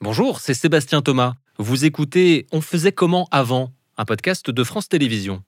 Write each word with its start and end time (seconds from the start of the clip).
Bonjour, 0.00 0.38
c'est 0.38 0.54
Sébastien 0.54 1.02
Thomas. 1.02 1.34
Vous 1.58 1.84
écoutez 1.84 2.46
On 2.52 2.60
faisait 2.60 2.92
comment 2.92 3.26
avant 3.30 3.72
un 3.96 4.04
podcast 4.04 4.50
de 4.50 4.64
France 4.64 4.88
Télévisions. 4.88 5.42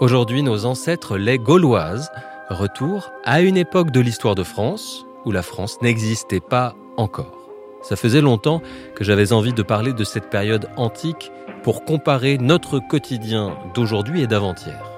Aujourd'hui, 0.00 0.42
nos 0.42 0.64
ancêtres, 0.66 1.18
les 1.18 1.38
Gauloises, 1.38 2.10
retour 2.48 3.12
à 3.24 3.40
une 3.40 3.56
époque 3.56 3.90
de 3.90 4.00
l'histoire 4.00 4.34
de 4.34 4.42
France 4.42 5.04
où 5.24 5.32
la 5.32 5.42
France 5.42 5.76
n'existait 5.82 6.40
pas 6.40 6.74
encore. 6.96 7.50
Ça 7.82 7.96
faisait 7.96 8.20
longtemps 8.20 8.62
que 8.94 9.04
j'avais 9.04 9.32
envie 9.32 9.52
de 9.52 9.62
parler 9.62 9.92
de 9.92 10.04
cette 10.04 10.30
période 10.30 10.68
antique 10.76 11.32
pour 11.62 11.84
comparer 11.84 12.38
notre 12.38 12.78
quotidien 12.78 13.56
d'aujourd'hui 13.74 14.22
et 14.22 14.26
d'avant-hier. 14.26 14.89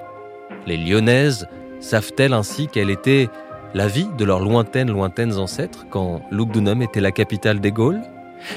Les 0.66 0.76
Lyonnaises 0.76 1.48
savent-elles 1.80 2.32
ainsi 2.32 2.68
quelle 2.68 2.91
était 2.91 3.28
la 3.74 3.88
vie 3.88 4.09
de 4.16 4.24
leurs 4.24 4.41
lointaines, 4.41 4.91
lointaines 4.91 5.38
ancêtres 5.38 5.87
quand 5.91 6.23
Lugdunum 6.30 6.82
était 6.82 7.00
la 7.00 7.10
capitale 7.10 7.60
des 7.60 7.73
Gaules? 7.73 8.00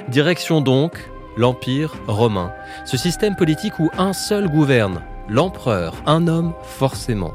Direction 0.10 0.62
donc 0.62 1.10
l'Empire 1.38 1.96
romain, 2.08 2.54
ce 2.86 2.98
système 2.98 3.36
politique 3.36 3.80
où 3.80 3.90
un 3.98 4.14
seul 4.14 4.48
gouverne, 4.48 5.02
l'empereur, 5.28 5.96
un 6.06 6.28
homme 6.28 6.54
forcément. 6.62 7.34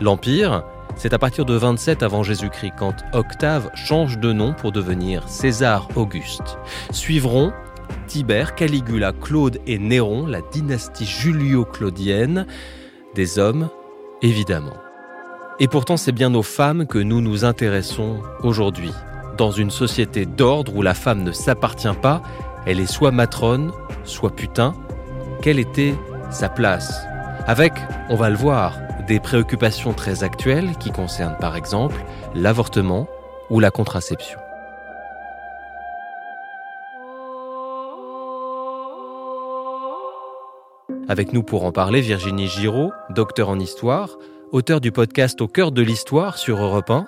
L'Empire, 0.00 0.64
c'est 0.96 1.14
à 1.14 1.18
partir 1.18 1.44
de 1.44 1.54
27 1.54 2.02
avant 2.02 2.22
Jésus-Christ 2.22 2.72
quand 2.78 2.94
Octave 3.12 3.70
change 3.74 4.18
de 4.18 4.32
nom 4.32 4.52
pour 4.52 4.72
devenir 4.72 5.28
César 5.28 5.88
Auguste. 5.96 6.58
Suivront 6.90 7.52
Tibère, 8.06 8.54
Caligula, 8.54 9.12
Claude 9.12 9.58
et 9.66 9.78
Néron, 9.78 10.26
la 10.26 10.40
dynastie 10.52 11.06
julio-claudienne, 11.06 12.46
des 13.14 13.38
hommes 13.38 13.68
évidemment. 14.22 14.76
Et 15.60 15.68
pourtant, 15.68 15.96
c'est 15.96 16.12
bien 16.12 16.34
aux 16.34 16.42
femmes 16.42 16.86
que 16.86 16.98
nous 16.98 17.20
nous 17.20 17.44
intéressons 17.44 18.20
aujourd'hui. 18.42 18.92
Dans 19.36 19.50
une 19.50 19.70
société 19.70 20.26
d'ordre 20.26 20.74
où 20.74 20.82
la 20.82 20.94
femme 20.94 21.22
ne 21.22 21.32
s'appartient 21.32 21.88
pas, 22.00 22.22
elle 22.66 22.80
est 22.80 22.86
soit 22.86 23.10
matrone, 23.10 23.72
soit 24.04 24.34
putain. 24.34 24.74
Quelle 25.42 25.58
était 25.58 25.94
sa 26.30 26.48
place? 26.48 27.04
Avec, 27.46 27.72
on 28.08 28.16
va 28.16 28.30
le 28.30 28.36
voir, 28.36 28.78
des 29.06 29.20
préoccupations 29.20 29.92
très 29.92 30.22
actuelles 30.22 30.76
qui 30.78 30.90
concernent 30.90 31.38
par 31.40 31.56
exemple 31.56 31.96
l'avortement 32.34 33.08
ou 33.50 33.60
la 33.60 33.70
contraception. 33.70 34.38
Avec 41.08 41.32
nous 41.32 41.42
pour 41.42 41.64
en 41.64 41.72
parler, 41.72 42.00
Virginie 42.00 42.46
Giraud, 42.46 42.92
docteur 43.10 43.48
en 43.48 43.58
histoire, 43.58 44.18
auteur 44.52 44.80
du 44.80 44.92
podcast 44.92 45.40
Au 45.40 45.48
cœur 45.48 45.72
de 45.72 45.82
l'histoire 45.82 46.38
sur 46.38 46.62
Europe 46.62 46.90
1, 46.90 47.06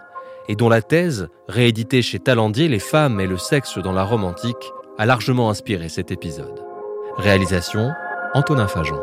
et 0.49 0.57
dont 0.57 0.69
la 0.69 0.83
thèse, 0.83 1.29
rééditée 1.49 2.03
chez 2.03 2.19
Talandier, 2.19 2.69
Les 2.69 2.81
femmes 2.81 3.21
et 3.21 3.27
le 3.27 3.39
sexe 3.39 3.79
dans 3.79 3.93
la 3.93 4.03
Rome 4.03 4.25
antique, 4.25 4.73
a 4.99 5.07
largement 5.07 5.49
inspiré 5.49 5.89
cet 5.89 6.11
épisode. 6.11 6.61
Réalisation, 7.17 7.93
Antonin 8.35 8.67
Fajon. 8.67 9.01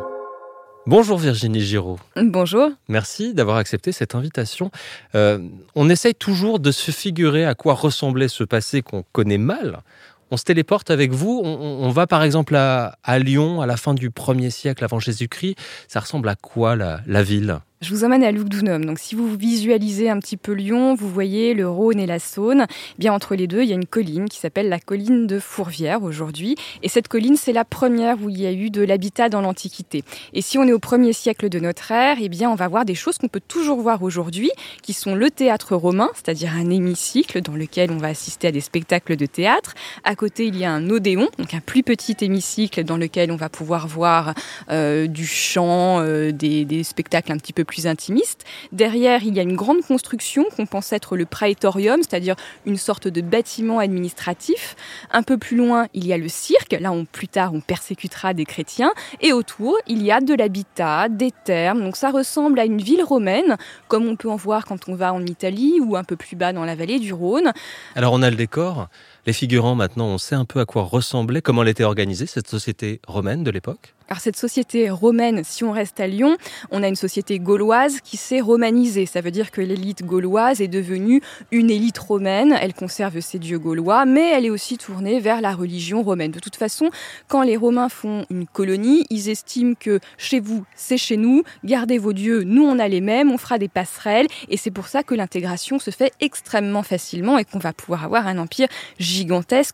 Bonjour 0.88 1.18
Virginie 1.20 1.62
Giraud. 1.62 2.00
Bonjour. 2.18 2.70
Merci 2.90 3.34
d'avoir 3.34 3.58
accepté 3.58 3.94
cette 3.94 4.14
invitation. 4.14 4.72
Euh, 5.16 5.40
on 5.76 5.90
essaye 5.90 6.16
toujours 6.16 6.60
de 6.60 6.72
se 6.72 6.92
figurer 6.92 7.46
à 7.46 7.56
quoi 7.56 7.76
ressemblait 7.76 8.28
ce 8.28 8.44
passé 8.44 8.82
qu'on 8.82 9.06
connaît 9.14 9.38
mal. 9.38 9.84
On 10.32 10.38
se 10.38 10.44
téléporte 10.44 10.90
avec 10.90 11.12
vous. 11.12 11.42
On, 11.44 11.90
va 11.90 12.08
par 12.08 12.24
exemple 12.24 12.56
à, 12.56 13.20
Lyon 13.20 13.62
à 13.62 13.66
la 13.66 13.78
fin 13.78 13.94
du 13.94 14.10
1er 14.10 14.50
siècle 14.50 14.84
avant 14.84 15.00
Jésus-Christ. 15.00 15.56
Ça 15.88 16.00
ressemble 16.00 16.30
à 16.30 16.36
quoi 16.36 16.76
la 16.76 17.24
ville? 17.24 17.60
Je 17.82 17.90
vous 17.96 18.04
emmène 18.04 18.24
à 18.24 18.32
Lugdunum. 18.32 18.86
Donc, 18.86 19.00
si 19.00 19.16
vous 19.16 19.36
visualisez 19.36 20.08
un 20.08 20.20
petit 20.20 20.38
peu 20.38 20.52
Lyon, 20.52 20.94
vous 20.94 21.10
voyez 21.10 21.56
le 21.56 21.68
Rhône 21.68 22.00
et 22.00 22.06
la 22.06 22.20
Saône. 22.20 22.68
Eh 22.70 23.00
bien, 23.00 23.12
entre 23.12 23.34
les 23.34 23.48
deux, 23.48 23.64
il 23.64 23.70
y 23.70 23.72
a 23.72 23.76
une 23.76 23.88
colline 23.88 24.30
qui 24.30 24.38
s'appelle 24.38 24.70
la 24.70 24.80
colline 24.80 25.26
de 25.26 25.40
Fourvière 25.40 26.04
aujourd'hui. 26.04 26.56
Et 26.84 26.90
cette 26.90 27.08
colline, 27.08 27.36
c'est 27.38 27.54
la 27.54 27.66
première 27.66 28.22
où 28.22 28.30
il 28.30 28.40
y 28.40 28.46
a 28.46 28.52
eu 28.52 28.70
de 28.70 28.84
l'habitat 28.84 29.30
dans 29.30 29.42
l'Antiquité. 29.42 30.04
Et 30.34 30.44
si 30.44 30.60
on 30.60 30.64
est 30.68 30.74
au 30.74 30.80
premier 30.80 31.12
siècle 31.12 31.50
de 31.50 31.58
notre 31.60 31.92
ère, 31.92 32.18
eh 32.22 32.30
bien, 32.30 32.52
on 32.52 32.56
va 32.56 32.68
voir 32.68 32.86
des 32.86 32.94
choses 32.94 33.18
qu'on 33.18 33.30
peut 33.30 33.42
toujours 33.46 33.82
voir 33.82 34.04
aujourd'hui, 34.04 34.52
qui 34.84 34.94
sont 34.94 35.16
le 35.16 35.32
théâtre 35.32 35.76
romain, 35.76 36.10
c'est-à-dire 36.14 36.54
un 36.56 36.70
hémicycle 36.70 37.42
dans 37.42 37.56
lequel 37.56 37.90
on 37.90 37.98
va 37.98 38.10
assister 38.10 38.50
à 38.50 38.52
des 38.52 38.62
spectacles 38.62 39.16
de 39.16 39.26
théâtre. 39.26 39.74
À 40.04 40.16
côté, 40.16 40.46
il 40.46 40.56
y 40.56 40.66
a 40.66 40.72
un 40.72 40.88
odéon, 40.92 41.30
donc 41.40 41.56
un 41.56 41.62
plus 41.62 41.82
petit 41.82 42.16
hémicycle 42.22 42.84
dans 42.84 42.98
lequel 42.98 43.32
on 43.32 43.38
va 43.38 43.50
pouvoir 43.50 43.88
voir 43.88 44.36
euh, 44.70 45.08
du 45.08 45.26
chant, 45.26 46.00
euh, 46.02 46.32
des, 46.32 46.64
des 46.64 46.84
spectacles 46.84 47.32
un 47.32 47.38
petit 47.38 47.54
peu 47.54 47.64
plus 47.64 47.71
intimiste. 47.86 48.46
Derrière, 48.72 49.24
il 49.24 49.36
y 49.36 49.40
a 49.40 49.44
une 49.44 49.56
grande 49.56 49.82
construction 49.82 50.46
qu'on 50.56 50.66
pense 50.66 50.94
être 50.94 51.18
le 51.18 51.26
praetorium, 51.26 52.02
c'est-à-dire 52.02 52.36
une 52.66 52.78
sorte 52.78 53.08
de 53.08 53.22
bâtiment 53.22 53.80
administratif. 53.80 54.76
Un 55.12 55.24
peu 55.24 55.38
plus 55.38 55.58
loin, 55.58 55.88
il 55.94 56.06
y 56.06 56.14
a 56.14 56.18
le 56.18 56.30
cirque. 56.30 56.74
Là, 56.80 56.92
on, 56.92 57.06
plus 57.06 57.28
tard, 57.28 57.54
on 57.54 57.62
persécutera 57.62 58.34
des 58.34 58.46
chrétiens. 58.46 58.92
Et 59.22 59.34
autour, 59.34 59.78
il 59.88 60.04
y 60.04 60.12
a 60.12 60.22
de 60.22 60.34
l'habitat, 60.34 61.10
des 61.10 61.32
termes. 61.44 61.82
Donc 61.82 61.96
ça 61.96 62.12
ressemble 62.12 62.60
à 62.60 62.66
une 62.66 62.82
ville 62.82 63.04
romaine, 63.04 63.58
comme 63.88 64.08
on 64.08 64.16
peut 64.16 64.30
en 64.30 64.36
voir 64.36 64.66
quand 64.66 64.88
on 64.88 64.96
va 64.96 65.14
en 65.14 65.26
Italie 65.26 65.80
ou 65.82 65.96
un 65.96 66.04
peu 66.04 66.16
plus 66.16 66.36
bas 66.36 66.54
dans 66.54 66.66
la 66.66 66.76
vallée 66.76 67.00
du 67.00 67.14
Rhône. 67.14 67.52
Alors 67.96 68.14
on 68.14 68.22
a 68.22 68.30
le 68.30 68.36
décor. 68.36 68.88
Les 69.28 69.34
figurants, 69.34 69.76
maintenant, 69.76 70.08
on 70.08 70.18
sait 70.18 70.34
un 70.34 70.46
peu 70.46 70.60
à 70.60 70.66
quoi 70.66 70.82
ressemblait, 70.82 71.44
comment 71.44 71.62
elle 71.62 71.70
était 71.70 71.84
organisée, 71.84 72.26
cette 72.26 72.48
société 72.48 73.00
romaine 73.08 73.44
de 73.44 73.52
l'époque 73.52 73.94
alors 74.12 74.20
cette 74.20 74.36
société 74.36 74.90
romaine, 74.90 75.42
si 75.46 75.64
on 75.64 75.72
reste 75.72 76.02
à 76.02 76.06
Lyon, 76.08 76.36
on 76.70 76.84
a 76.84 76.90
une 76.90 76.98
société 76.98 77.40
gauloise 77.40 78.02
qui 78.02 78.18
s'est 78.18 78.42
romanisée. 78.42 79.06
Ça 79.06 79.22
veut 79.22 79.32
dire 79.32 79.52
que 79.52 79.62
l'élite 79.62 80.04
gauloise 80.04 80.60
est 80.60 80.68
devenue 80.68 81.22
une 81.50 81.70
élite 81.70 81.98
romaine. 81.98 82.54
Elle 82.62 82.74
conserve 82.74 83.22
ses 83.22 83.40
dieux 83.40 83.58
gaulois, 83.58 84.04
mais 84.06 84.32
elle 84.32 84.46
est 84.46 84.50
aussi 84.50 84.78
tournée 84.78 85.22
vers 85.22 85.40
la 85.40 85.54
religion 85.54 86.04
romaine. 86.04 86.32
De 86.32 86.42
toute 86.42 86.58
façon, 86.58 86.90
quand 87.30 87.44
les 87.44 87.56
Romains 87.56 87.88
font 87.88 88.26
une 88.30 88.48
colonie, 88.48 89.06
ils 89.10 89.30
estiment 89.30 89.76
que 89.80 90.02
chez 90.18 90.42
vous, 90.42 90.66
c'est 90.76 90.98
chez 90.98 91.16
nous, 91.16 91.44
gardez 91.64 91.98
vos 91.98 92.12
dieux, 92.12 92.44
nous 92.44 92.64
on 92.64 92.80
a 92.80 92.90
les 92.90 93.00
mêmes, 93.00 93.32
on 93.32 93.38
fera 93.38 93.60
des 93.60 93.70
passerelles. 93.70 94.28
Et 94.50 94.58
c'est 94.58 94.72
pour 94.72 94.88
ça 94.88 95.04
que 95.04 95.16
l'intégration 95.16 95.80
se 95.80 95.90
fait 95.90 96.12
extrêmement 96.20 96.84
facilement 96.84 97.38
et 97.38 97.46
qu'on 97.46 97.60
va 97.60 97.72
pouvoir 97.72 98.04
avoir 98.04 98.28
un 98.28 98.40
empire 98.40 98.68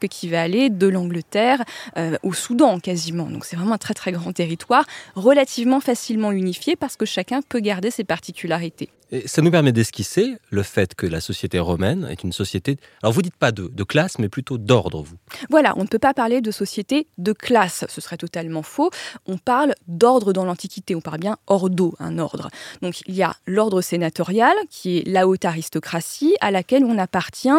qui 0.07 0.27
va 0.29 0.41
aller 0.41 0.69
de 0.69 0.87
l'Angleterre 0.87 1.63
euh, 1.97 2.17
au 2.23 2.33
Soudan 2.33 2.79
quasiment. 2.79 3.25
Donc 3.25 3.45
c'est 3.45 3.55
vraiment 3.55 3.73
un 3.73 3.77
très 3.77 3.93
très 3.93 4.11
grand 4.11 4.33
territoire 4.33 4.85
relativement 5.15 5.79
facilement 5.79 6.31
unifié 6.31 6.75
parce 6.75 6.95
que 6.95 7.05
chacun 7.05 7.41
peut 7.41 7.59
garder 7.59 7.91
ses 7.91 8.03
particularités. 8.03 8.89
Ça 9.25 9.41
nous 9.41 9.51
permet 9.51 9.71
d'esquisser 9.71 10.37
le 10.49 10.63
fait 10.63 10.93
que 10.93 11.07
la 11.07 11.21
société 11.21 11.59
romaine 11.59 12.05
est 12.11 12.23
une 12.23 12.33
société, 12.33 12.77
alors 13.01 13.13
vous 13.13 13.21
dites 13.21 13.37
pas 13.37 13.53
de, 13.53 13.69
de 13.69 13.83
classe, 13.83 14.19
mais 14.19 14.27
plutôt 14.27 14.57
d'ordre, 14.57 15.01
vous. 15.01 15.15
Voilà, 15.49 15.73
on 15.77 15.83
ne 15.83 15.87
peut 15.87 15.97
pas 15.99 16.13
parler 16.13 16.41
de 16.41 16.51
société 16.51 17.07
de 17.17 17.31
classe, 17.31 17.85
ce 17.87 18.01
serait 18.01 18.17
totalement 18.17 18.63
faux. 18.63 18.89
On 19.25 19.37
parle 19.37 19.75
d'ordre 19.87 20.33
dans 20.33 20.43
l'Antiquité, 20.43 20.93
on 20.93 20.99
parle 20.99 21.19
bien 21.19 21.37
ordo, 21.47 21.95
un 21.99 22.19
ordre. 22.19 22.49
Donc 22.81 22.99
il 23.07 23.15
y 23.15 23.23
a 23.23 23.33
l'ordre 23.45 23.79
sénatorial, 23.81 24.55
qui 24.69 24.97
est 24.97 25.07
la 25.07 25.25
haute 25.25 25.45
aristocratie, 25.45 26.35
à 26.41 26.51
laquelle 26.51 26.83
on 26.83 26.97
appartient 26.97 27.49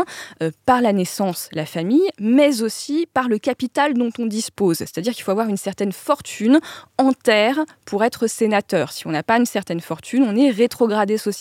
euh, 0.43 0.51
par 0.67 0.83
la 0.83 0.93
naissance, 0.93 1.49
la 1.53 1.65
famille, 1.65 2.11
mais 2.21 2.61
aussi 2.61 3.07
par 3.15 3.29
le 3.29 3.39
capital 3.39 3.95
dont 3.95 4.11
on 4.19 4.27
dispose. 4.27 4.79
C'est-à-dire 4.79 5.15
qu'il 5.15 5.25
faut 5.25 5.31
avoir 5.31 5.49
une 5.49 5.57
certaine 5.57 5.93
fortune 5.93 6.61
en 6.99 7.15
terre 7.15 7.59
pour 7.87 8.05
être 8.05 8.27
sénateur. 8.27 8.93
Si 8.93 9.07
on 9.07 9.13
n'a 9.13 9.23
pas 9.23 9.39
une 9.39 9.47
certaine 9.47 9.81
fortune, 9.81 10.25
on 10.25 10.37
est 10.37 10.51
rétrogradé 10.51 11.17
socialement 11.17 11.38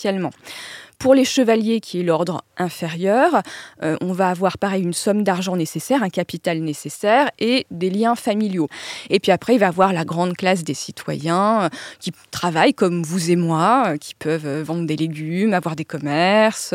pour 1.00 1.14
les 1.14 1.26
chevaliers, 1.26 1.80
qui 1.80 2.00
est 2.00 2.04
l'ordre 2.04 2.44
inférieur, 2.58 3.42
euh, 3.84 3.98
on 4.02 4.14
va 4.14 4.30
avoir 4.30 4.58
pareil 4.58 4.84
une 4.84 4.94
somme 4.94 5.24
d'argent 5.24 5.56
nécessaire, 5.56 6.02
un 6.02 6.10
capital 6.10 6.60
nécessaire 6.60 7.30
et 7.40 7.68
des 7.70 7.90
liens 7.90 8.16
familiaux. 8.16 8.68
Et 9.10 9.20
puis 9.20 9.32
après, 9.32 9.56
il 9.56 9.60
va 9.60 9.68
avoir 9.68 9.94
la 9.94 10.06
grande 10.06 10.36
classe 10.36 10.64
des 10.64 10.74
citoyens 10.74 11.64
euh, 11.64 11.70
qui 12.00 12.12
travaillent 12.32 12.74
comme 12.74 13.04
vous 13.04 13.30
et 13.30 13.36
moi, 13.36 13.84
euh, 13.88 13.98
qui 13.98 14.16
peuvent 14.16 14.62
vendre 14.62 14.88
des 14.88 14.96
légumes, 14.96 15.54
avoir 15.54 15.76
des 15.76 15.86
commerces, 15.86 16.74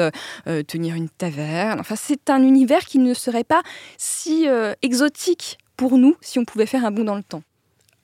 tenir 0.67 0.95
une 0.95 1.09
taverne. 1.09 1.81
Enfin, 1.81 1.97
c'est 1.97 2.31
un 2.31 2.43
univers 2.43 2.85
qui 2.85 2.99
ne 2.99 3.15
serait 3.15 3.45
pas 3.45 3.63
si 3.99 4.47
exotique 4.83 5.59
pour 5.77 5.99
nous 5.99 6.17
si 6.21 6.39
on 6.39 6.45
pouvait 6.45 6.67
faire 6.67 6.85
un 6.85 6.91
bond 6.91 7.05
dans 7.05 7.15
le 7.15 7.23
temps. 7.23 7.43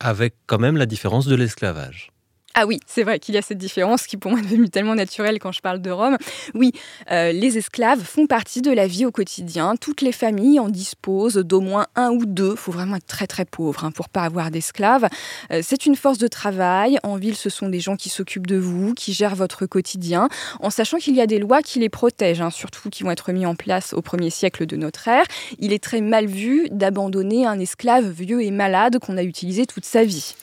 Avec 0.00 0.35
quand 0.47 0.59
même 0.59 0.76
la 0.76 0.87
différence 0.87 1.26
de 1.26 1.35
l'esclavage. 1.35 2.11
Ah 2.60 2.66
oui, 2.66 2.81
c'est 2.88 3.05
vrai 3.05 3.20
qu'il 3.20 3.37
y 3.37 3.38
a 3.38 3.43
cette 3.43 3.58
différence 3.58 4.08
qui 4.08 4.16
pour 4.16 4.32
moi 4.32 4.40
est 4.43 4.43
devenue 4.43 4.69
tellement 4.69 4.96
naturelle 4.96 5.38
quand 5.38 5.52
je 5.52 5.60
parle 5.60 5.81
de 5.81 5.93
Rome. 5.93 6.16
Oui, 6.55 6.72
euh, 7.12 7.31
les 7.31 7.56
esclaves 7.56 8.00
font 8.00 8.26
partie 8.26 8.62
de 8.62 8.72
la 8.72 8.88
vie 8.88 9.06
au 9.06 9.12
quotidien. 9.12 9.76
Toutes 9.76 10.00
les 10.00 10.10
familles 10.10 10.58
en 10.58 10.69
disposent 10.69 11.37
d'au 11.37 11.60
moins 11.60 11.87
un 11.94 12.10
ou 12.10 12.26
deux. 12.26 12.50
Il 12.50 12.56
faut 12.56 12.72
vraiment 12.72 12.96
être 12.96 13.06
très 13.06 13.28
très 13.28 13.44
pauvre 13.44 13.84
hein, 13.84 13.93
pour 13.93 14.08
pas 14.08 14.25
avoir 14.25 14.50
d'esclaves. 14.50 15.06
Euh, 15.52 15.60
c'est 15.62 15.87
une 15.87 15.94
force 15.94 16.19
de 16.19 16.26
travail. 16.26 16.99
En 17.05 17.14
ville, 17.14 17.37
ce 17.37 17.49
sont 17.49 17.69
des 17.69 17.78
gens 17.78 17.94
qui 17.94 18.08
s'occupent 18.08 18.49
de 18.49 18.58
vous, 18.58 18.93
qui 18.93 19.12
gèrent 19.12 19.37
votre 19.37 19.66
quotidien, 19.66 20.28
en 20.58 20.70
sachant 20.70 20.99
qu'il 20.99 21.14
y 21.14 21.20
a 21.20 21.28
des 21.28 21.38
lois 21.38 21.62
qui 21.62 21.78
les 21.78 21.88
protègent, 21.88 22.40
hein, 22.40 22.50
surtout 22.50 22.90
qui 22.90 23.05
vont 23.05 23.12
être 23.12 23.31
mises 23.31 23.46
en 23.46 23.55
place 23.55 23.93
au 23.93 24.02
premier 24.02 24.31
siècle 24.31 24.66
de 24.66 24.75
notre 24.75 25.06
ère. 25.06 25.26
Il 25.60 25.72
est 25.72 25.81
très 25.81 26.00
mal 26.00 26.26
vu 26.26 26.66
d'abandonner 26.72 27.46
un 27.46 27.60
esclave 27.60 28.10
vieux 28.10 28.43
et 28.43 28.50
malade 28.50 28.99
qu'on 28.99 29.16
a 29.16 29.22
utilisé 29.22 29.64
toute 29.64 29.84
sa 29.84 30.02
vie. 30.02 30.34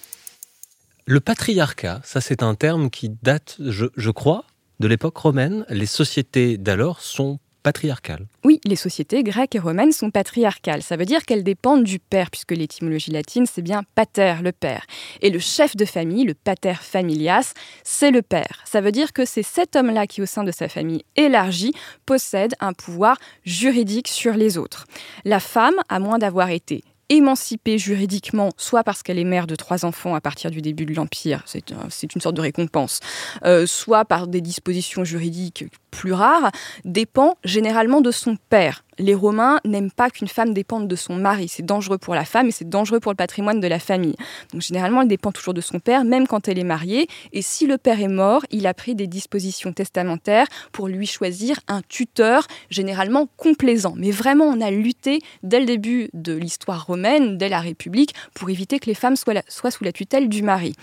Le 1.07 1.19
patriarcat, 1.19 2.01
ça 2.03 2.19
c'est 2.19 2.41
un 2.41 2.55
terme 2.55 2.89
qui 2.89 3.09
date, 3.21 3.57
je, 3.59 4.09
crois, 4.09 4.43
de 4.79 4.87
l'époque 4.87 5.15
romaine. 5.17 5.63
Les 5.69 5.85
sociétés 5.85 6.57
d'alors 6.57 6.99
sont 6.99 7.37
patriarcales. 7.61 8.25
Oui, 8.43 8.59
les 8.65 8.75
sociétés 8.75 9.21
grecques 9.21 9.53
et 9.53 9.59
romaines 9.59 9.91
sont 9.91 10.09
patriarcales. 10.09 10.81
Ça 10.81 10.97
veut 10.97 11.05
dire 11.05 11.23
qu'elles 11.23 11.43
dépendent 11.43 11.83
du 11.83 11.99
père, 11.99 12.31
puisque 12.31 12.53
l'étymologie 12.53 13.11
latine, 13.11 13.45
c'est 13.45 13.61
bien 13.61 13.83
pater, 13.93 14.37
le 14.41 14.51
père. 14.51 14.87
Et 15.21 15.29
le 15.29 15.37
chef 15.37 15.75
de 15.75 15.85
famille, 15.85 16.23
le 16.23 16.33
pater 16.33 16.73
familias, 16.73 17.53
c'est 17.83 18.09
le 18.09 18.23
père. 18.23 18.63
Ça 18.65 18.81
veut 18.81 18.91
dire 18.91 19.13
que 19.13 19.25
c'est 19.25 19.43
cet 19.43 19.75
homme-là 19.75 20.07
qui, 20.07 20.23
au 20.23 20.25
sein 20.25 20.43
de 20.43 20.51
sa 20.51 20.67
famille 20.69 21.03
élargie, 21.15 21.73
possède 22.07 22.55
un 22.59 22.73
pouvoir 22.73 23.17
juridique 23.43 24.07
sur 24.07 24.33
les 24.33 24.57
autres. 24.57 24.87
La 25.23 25.39
femme, 25.39 25.75
à 25.87 25.99
moins 25.99 26.17
d'avoir 26.17 26.49
été 26.49 26.83
émancipée 27.09 27.77
juridiquement, 27.77 28.49
soit 28.57 28.83
parce 28.83 29.03
qu'elle 29.03 29.19
est 29.19 29.23
mère 29.23 29.47
de 29.47 29.55
trois 29.55 29.85
enfants 29.85 30.15
à 30.15 30.21
partir 30.21 30.51
du 30.51 30.61
début 30.61 30.85
de 30.85 30.93
l'Empire, 30.93 31.43
c'est 31.45 32.15
une 32.15 32.21
sorte 32.21 32.35
de 32.35 32.41
récompense, 32.41 32.99
euh, 33.45 33.65
soit 33.65 34.05
par 34.05 34.27
des 34.27 34.41
dispositions 34.41 35.03
juridiques 35.03 35.65
plus 35.95 36.13
rares, 36.13 36.51
dépend 36.83 37.37
généralement 37.43 38.01
de 38.01 38.11
son 38.11 38.37
père 38.49 38.85
les 38.97 39.15
Romains 39.15 39.59
n'aiment 39.65 39.91
pas 39.91 40.09
qu'une 40.09 40.27
femme 40.27 40.53
dépende 40.53 40.87
de 40.87 40.95
son 40.95 41.15
mari. 41.15 41.47
C'est 41.47 41.65
dangereux 41.65 41.97
pour 41.97 42.15
la 42.15 42.25
femme 42.25 42.47
et 42.47 42.51
c'est 42.51 42.69
dangereux 42.69 42.99
pour 42.99 43.11
le 43.11 43.15
patrimoine 43.15 43.59
de 43.59 43.67
la 43.67 43.79
famille. 43.79 44.15
Donc 44.51 44.61
généralement, 44.61 45.01
elle 45.01 45.07
dépend 45.07 45.31
toujours 45.31 45.53
de 45.53 45.61
son 45.61 45.79
père, 45.79 46.05
même 46.05 46.27
quand 46.27 46.47
elle 46.47 46.59
est 46.59 46.63
mariée. 46.63 47.07
Et 47.33 47.41
si 47.41 47.67
le 47.67 47.77
père 47.77 47.99
est 47.99 48.07
mort, 48.07 48.45
il 48.51 48.67
a 48.67 48.73
pris 48.73 48.95
des 48.95 49.07
dispositions 49.07 49.73
testamentaires 49.73 50.47
pour 50.71 50.87
lui 50.87 51.07
choisir 51.07 51.59
un 51.67 51.81
tuteur, 51.87 52.47
généralement 52.69 53.27
complaisant. 53.37 53.93
Mais 53.97 54.11
vraiment, 54.11 54.45
on 54.45 54.61
a 54.61 54.71
lutté 54.71 55.19
dès 55.43 55.59
le 55.59 55.65
début 55.65 56.09
de 56.13 56.33
l'histoire 56.33 56.85
romaine, 56.85 57.37
dès 57.37 57.49
la 57.49 57.59
République, 57.59 58.13
pour 58.33 58.49
éviter 58.49 58.79
que 58.79 58.85
les 58.85 58.95
femmes 58.95 59.15
soient, 59.15 59.33
sous 59.47 59.83
la 59.83 59.91
tutelle 59.91 60.29
du 60.29 60.43
mari. 60.43 60.73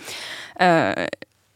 Euh, 0.61 1.07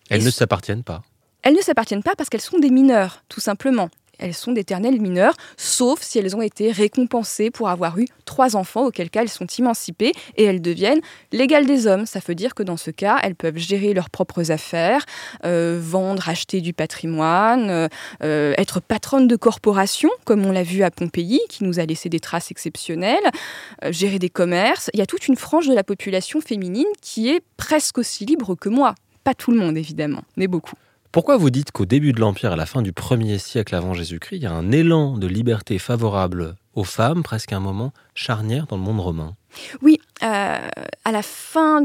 elles 0.09 0.25
ne 0.25 0.31
s'appartiennent 0.31 0.85
pas. 0.85 1.03
Elles 1.43 1.55
ne 1.55 1.61
s'appartiennent 1.61 2.03
pas 2.03 2.17
parce 2.17 2.29
qu'elles 2.29 2.41
sont 2.41 2.59
des 2.59 2.71
mineurs, 2.71 3.23
tout 3.29 3.41
simplement 3.41 3.89
elles 4.19 4.35
sont 4.35 4.53
d'éternelles 4.53 5.01
mineures, 5.01 5.35
sauf 5.57 6.03
si 6.03 6.19
elles 6.19 6.37
ont 6.37 6.43
été 6.43 6.71
récompensées 6.71 7.51
pour 7.51 7.69
avoir 7.69 7.99
eu 7.99 8.07
trois 8.25 8.57
enfants, 8.57 8.87
auquel 8.87 9.11
cas 9.11 9.23
elles 9.23 9.29
sont 9.29 9.47
émancipées 9.47 10.13
et 10.37 10.45
elles 10.45 10.63
deviennent 10.63 11.01
l'égale 11.33 11.67
des 11.67 11.87
hommes. 11.87 12.07
Ça 12.07 12.21
veut 12.27 12.35
dire 12.35 12.55
que 12.55 12.63
dans 12.63 12.77
ce 12.77 12.91
cas, 12.91 13.19
elles 13.23 13.35
peuvent 13.35 13.59
gérer 13.59 13.95
leurs 13.95 14.11
propres 14.11 14.51
affaires, 14.51 15.05
euh, 15.45 15.79
vendre, 15.81 16.29
acheter 16.29 16.61
du 16.61 16.73
patrimoine, 16.73 17.71
euh, 17.71 17.89
euh, 18.23 18.55
être 18.57 18.81
patronnes 18.81 19.29
de 19.29 19.37
corporations, 19.37 20.11
comme 20.25 20.45
on 20.47 20.53
l'a 20.53 20.63
vu 20.63 20.83
à 20.83 20.91
Pompéi, 20.91 21.41
qui 21.49 21.65
nous 21.65 21.79
a 21.79 21.87
laissé 21.87 22.09
des 22.09 22.21
traces 22.21 22.51
exceptionnelles, 22.51 23.31
gérer 23.91 24.19
des 24.19 24.31
commerces. 24.31 24.91
Il 24.95 24.99
y 24.99 25.03
a 25.03 25.07
toute 25.07 25.29
une 25.29 25.37
frange 25.37 25.69
de 25.69 25.75
la 25.75 25.85
population 25.85 26.41
féminine 26.41 26.87
qui 27.01 27.29
est 27.29 27.43
presque 27.57 27.99
aussi 27.99 28.25
libre 28.25 28.55
que 28.55 28.69
moi. 28.69 28.95
Pas 29.25 29.35
tout 29.35 29.51
le 29.51 29.59
monde, 29.59 29.77
évidemment, 29.77 30.23
mais 30.37 30.47
beaucoup. 30.47 30.77
Pourquoi 31.17 31.39
vous 31.39 31.49
dites 31.49 31.73
qu'au 31.73 31.87
début 31.87 32.13
de 32.13 32.21
l'Empire, 32.21 32.53
à 32.53 32.57
la 32.57 32.67
fin 32.67 32.83
du 32.83 32.93
1er 32.93 33.39
siècle 33.39 33.75
avant 33.75 33.95
Jésus-Christ, 33.95 34.37
il 34.37 34.43
y 34.43 34.47
a 34.47 34.53
un 34.53 34.71
élan 34.71 35.17
de 35.17 35.27
liberté 35.27 35.79
favorable 35.79 36.57
aux 36.75 36.85
femmes, 36.85 37.23
presque 37.23 37.55
un 37.55 37.59
moment 37.59 37.95
charnière 38.15 38.67
dans 38.67 38.77
le 38.77 38.83
monde 38.83 39.01
romain? 39.01 39.35
Oui, 39.81 39.99
euh, 40.23 40.57
à, 41.05 41.13
la 41.13 41.23
fin, 41.23 41.83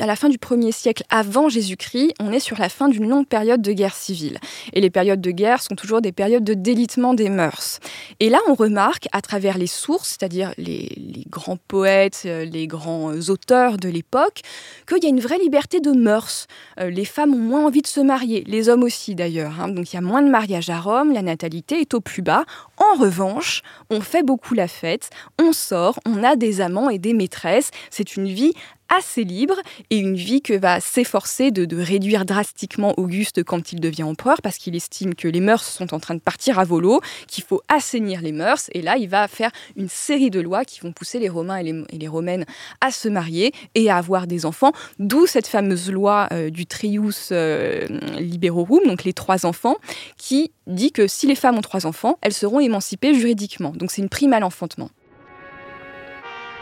à 0.00 0.06
la 0.06 0.16
fin 0.16 0.28
du 0.28 0.36
1er 0.36 0.72
siècle 0.72 1.04
avant 1.10 1.48
Jésus-Christ, 1.48 2.12
on 2.18 2.32
est 2.32 2.40
sur 2.40 2.58
la 2.58 2.68
fin 2.68 2.88
d'une 2.88 3.08
longue 3.08 3.26
période 3.26 3.62
de 3.62 3.72
guerre 3.72 3.94
civile. 3.94 4.38
Et 4.72 4.80
les 4.80 4.90
périodes 4.90 5.20
de 5.20 5.30
guerre 5.30 5.62
sont 5.62 5.76
toujours 5.76 6.00
des 6.00 6.10
périodes 6.10 6.42
de 6.42 6.54
délitement 6.54 7.14
des 7.14 7.28
mœurs. 7.28 7.78
Et 8.18 8.30
là, 8.30 8.40
on 8.48 8.54
remarque 8.54 9.06
à 9.12 9.20
travers 9.20 9.58
les 9.58 9.68
sources, 9.68 10.16
c'est-à-dire 10.18 10.52
les, 10.58 11.24
grands 11.30 11.56
poètes, 11.56 12.22
euh, 12.26 12.44
les 12.44 12.66
grands 12.66 13.12
auteurs 13.28 13.76
de 13.76 13.88
l'époque, 13.88 14.40
qu'il 14.88 15.02
y 15.04 15.06
a 15.06 15.10
une 15.10 15.20
vraie 15.20 15.38
liberté 15.38 15.78
de 15.80 15.92
mœurs. 15.92 16.48
Euh, 16.80 16.90
les 16.90 17.04
femmes 17.04 17.32
ont 17.32 17.38
moins 17.38 17.66
envie 17.66 17.82
de 17.82 17.86
se 17.86 18.00
marier, 18.00 18.42
les 18.48 18.68
hommes 18.68 18.82
aussi 18.82 19.14
d'ailleurs. 19.14 19.60
Hein. 19.60 19.68
Donc 19.68 19.92
il 19.92 19.96
y 19.96 19.98
a 19.98 20.02
moins 20.02 20.22
de 20.22 20.28
mariages 20.28 20.68
à 20.68 20.80
Rome, 20.80 21.12
la 21.12 21.22
natalité 21.22 21.80
est 21.80 21.94
au 21.94 22.00
plus 22.00 22.22
bas. 22.22 22.44
En 22.76 22.98
revanche, 22.98 23.62
on 23.88 24.00
fait 24.00 24.24
beaucoup 24.24 24.54
la 24.54 24.66
fête, 24.66 25.10
on 25.40 25.52
sort, 25.52 26.00
on 26.06 26.24
a 26.24 26.34
des 26.34 26.60
amants 26.60 26.90
et 26.90 26.98
des 26.98 27.14
maîtresses. 27.14 27.51
C'est 27.90 28.16
une 28.16 28.28
vie 28.28 28.52
assez 28.94 29.24
libre 29.24 29.54
et 29.90 29.96
une 29.96 30.16
vie 30.16 30.42
que 30.42 30.52
va 30.52 30.80
s'efforcer 30.80 31.50
de, 31.50 31.76
réduire 31.76 32.24
drastiquement 32.24 32.94
Auguste 32.98 33.42
quand 33.42 33.72
il 33.72 33.80
devient 33.80 34.02
empereur 34.02 34.42
parce 34.42 34.58
qu'il 34.58 34.76
estime 34.76 35.14
que 35.14 35.28
les 35.28 35.40
mœurs 35.40 35.64
sont 35.64 35.94
en 35.94 36.00
train 36.00 36.14
de 36.14 36.20
partir 36.20 36.58
à 36.58 36.64
volo, 36.64 37.00
qu'il 37.26 37.42
faut 37.42 37.62
assainir 37.68 38.20
les 38.20 38.32
mœurs 38.32 38.68
et 38.72 38.82
là 38.82 38.96
il 38.98 39.08
va 39.08 39.28
faire 39.28 39.50
une 39.76 39.88
série 39.88 40.30
de 40.30 40.40
lois 40.40 40.64
qui 40.64 40.80
vont 40.80 40.92
pousser 40.92 41.18
les 41.18 41.28
Romains 41.28 41.58
et 41.58 41.98
les, 41.98 42.08
Romaines 42.08 42.44
à 42.82 42.90
se 42.90 43.08
marier 43.08 43.52
et 43.74 43.88
à 43.88 43.96
avoir 43.96 44.26
des 44.26 44.44
enfants, 44.44 44.72
d'où 44.98 45.26
cette 45.26 45.46
fameuse 45.46 45.90
loi 45.90 46.28
euh, 46.32 46.50
du 46.50 46.66
trius 46.66 47.30
euh, 47.32 47.86
liberorum, 48.18 48.80
donc 48.86 49.04
les 49.04 49.14
trois 49.14 49.46
enfants, 49.46 49.76
qui 50.18 50.50
dit 50.66 50.92
que 50.92 51.06
si 51.06 51.26
les 51.26 51.34
femmes 51.34 51.56
ont 51.56 51.62
trois 51.62 51.86
enfants, 51.86 52.18
elles 52.20 52.34
seront 52.34 52.60
émancipées 52.60 53.14
juridiquement. 53.14 53.70
Donc 53.70 53.90
c'est 53.90 54.02
une 54.02 54.10
prime 54.10 54.34
à 54.34 54.40
l'enfantement. 54.40 54.90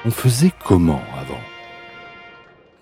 On 0.07 0.11
faisait 0.11 0.53
comment 0.65 1.03
avant? 1.15 1.41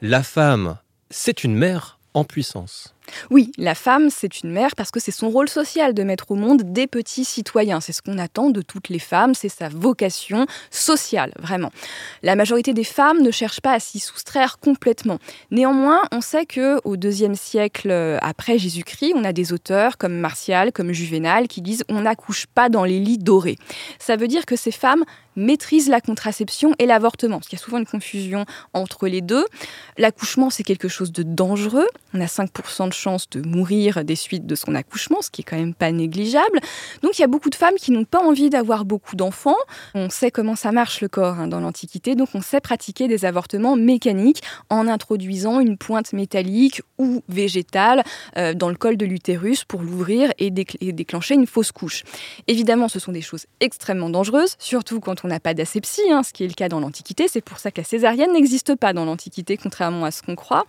La 0.03 0.23
femme, 0.23 0.79
c'est 1.11 1.43
une 1.43 1.57
mère 1.57 1.99
en 2.15 2.23
puissance. 2.23 2.95
Oui, 3.31 3.53
la 3.59 3.75
femme, 3.75 4.09
c'est 4.11 4.43
une 4.43 4.51
mère 4.51 4.77
parce 4.77 4.91
que 4.91 5.01
c'est 5.01 5.11
son 5.11 5.29
rôle 5.29 5.49
social 5.49 5.95
de 5.95 6.03
mettre 6.03 6.31
au 6.31 6.35
monde 6.35 6.63
des 6.63 6.87
petits 6.87 7.25
citoyens. 7.25 7.81
C'est 7.81 7.93
ce 7.93 8.03
qu'on 8.03 8.19
attend 8.19 8.51
de 8.51 8.63
toutes 8.63 8.89
les 8.89 8.99
femmes, 8.99 9.35
c'est 9.35 9.49
sa 9.49 9.69
vocation 9.69 10.47
sociale, 10.71 11.33
vraiment. 11.41 11.71
La 12.23 12.37
majorité 12.37 12.73
des 12.73 12.85
femmes 12.85 13.21
ne 13.21 13.31
cherchent 13.31 13.61
pas 13.61 13.73
à 13.73 13.81
s'y 13.81 13.99
soustraire 13.99 14.59
complètement. 14.59 15.19
Néanmoins, 15.51 16.03
on 16.13 16.21
sait 16.21 16.47
que 16.47 16.81
au 16.85 16.97
deuxième 16.97 17.35
siècle 17.35 17.91
euh, 17.91 18.19
après 18.21 18.59
Jésus-Christ, 18.59 19.15
on 19.17 19.25
a 19.25 19.33
des 19.33 19.53
auteurs 19.53 19.99
comme 19.99 20.15
Martial, 20.15 20.73
comme 20.73 20.93
Juvénal, 20.93 21.49
qui 21.49 21.63
disent 21.63 21.85
on 21.89 22.03
n'accouche 22.03 22.47
pas 22.47 22.69
dans 22.69 22.85
les 22.85 23.01
lits 23.01 23.19
dorés. 23.19 23.57
Ça 23.99 24.17
veut 24.17 24.29
dire 24.29 24.47
que 24.47 24.57
ces 24.57 24.73
femmes 24.73 25.05
maîtrisent 25.39 25.89
la 25.89 26.01
contraception 26.01 26.75
et 26.79 26.87
l'avortement, 26.87 27.39
parce 27.39 27.49
qu'il 27.49 27.59
y 27.59 27.63
a 27.63 27.65
souvent 27.65 27.79
une 27.79 27.87
confusion 27.87 28.45
entre 28.75 29.09
les 29.09 29.21
deux. 29.21 29.45
L'accouchement, 29.97 30.51
c'est 30.51 30.63
quelque 30.63 30.89
chose 30.89 31.13
de 31.13 31.23
dangereux. 31.23 31.87
On 32.15 32.21
a 32.21 32.27
5% 32.27 32.89
de 32.89 32.93
chance 32.93 33.29
de 33.31 33.47
mourir 33.47 34.05
des 34.05 34.17
suites 34.17 34.47
de 34.47 34.55
son 34.55 34.75
accouchement, 34.75 35.23
ce 35.23 35.31
qui 35.31 35.43
est 35.43 35.45
quand 35.45 35.57
même 35.57 35.75
pas 35.75 35.93
négligeable. 35.93 36.61
Donc 37.03 37.19
il 37.19 37.23
y 37.23 37.25
a 37.25 37.29
beaucoup 37.29 37.51
de 37.51 37.55
femmes 37.55 37.75
qui 37.79 37.93
n'ont 37.93 38.05
pas 38.05 38.21
envie 38.21 38.51
d'avoir 38.51 38.85
beaucoup 38.85 39.17
d'enfants. 39.17 39.57
On 39.95 40.11
sait 40.11 40.31
comment 40.31 40.57
ça 40.57 40.73
marche 40.73 41.01
le 41.01 41.09
corps 41.09 41.39
hein, 41.39 41.49
dans 41.49 41.61
l'Antiquité, 41.61 42.15
donc 42.15 42.31
on 42.35 42.43
sait 42.43 42.61
pratiquer 42.61 43.09
des 43.09 43.25
avortements 43.25 43.77
mécaniques 43.77 44.43
en 44.71 44.89
introduisant 44.89 45.61
une 45.61 45.77
pointe 45.77 46.13
métallique 46.13 46.83
ou 46.99 47.23
végétale 47.29 48.03
euh, 48.37 48.55
dans 48.55 48.69
le 48.69 48.75
col 48.75 48.97
de 48.97 49.07
l'utérus 49.07 49.65
pour 49.65 49.83
l'ouvrir 49.83 50.33
et, 50.39 50.51
déclencher 50.51 51.35
une 51.35 51.47
fausse 51.47 51.73
couche. 51.73 52.05
Évidemment, 52.47 52.89
ce 52.89 52.99
sont 52.99 53.13
des 53.13 53.21
choses 53.21 53.47
extrêmement 53.61 54.11
dangereuses, 54.11 54.57
surtout 54.59 55.01
quand 55.01 55.25
on 55.25 55.28
n'a 55.29 55.41
pas 55.41 55.55
d'asepsie, 55.55 56.11
hein, 56.11 56.23
ce 56.23 56.33
qui 56.33 56.45
est 56.45 56.49
le 56.49 56.55
cas 56.55 56.69
dans 56.69 56.81
l'Antiquité. 56.81 57.27
C'est 57.29 57.41
pour 57.41 57.59
ça 57.59 57.71
que 57.71 57.81
la 57.81 57.85
césarienne 57.85 58.33
n'existe 58.33 58.75
pas 58.75 58.93
dans 58.93 59.05
l'Antiquité, 59.05 59.57
contrairement 59.57 60.05
à 60.05 60.11
ce 60.11 60.23
qu'on 60.23 60.35
croit. 60.35 60.65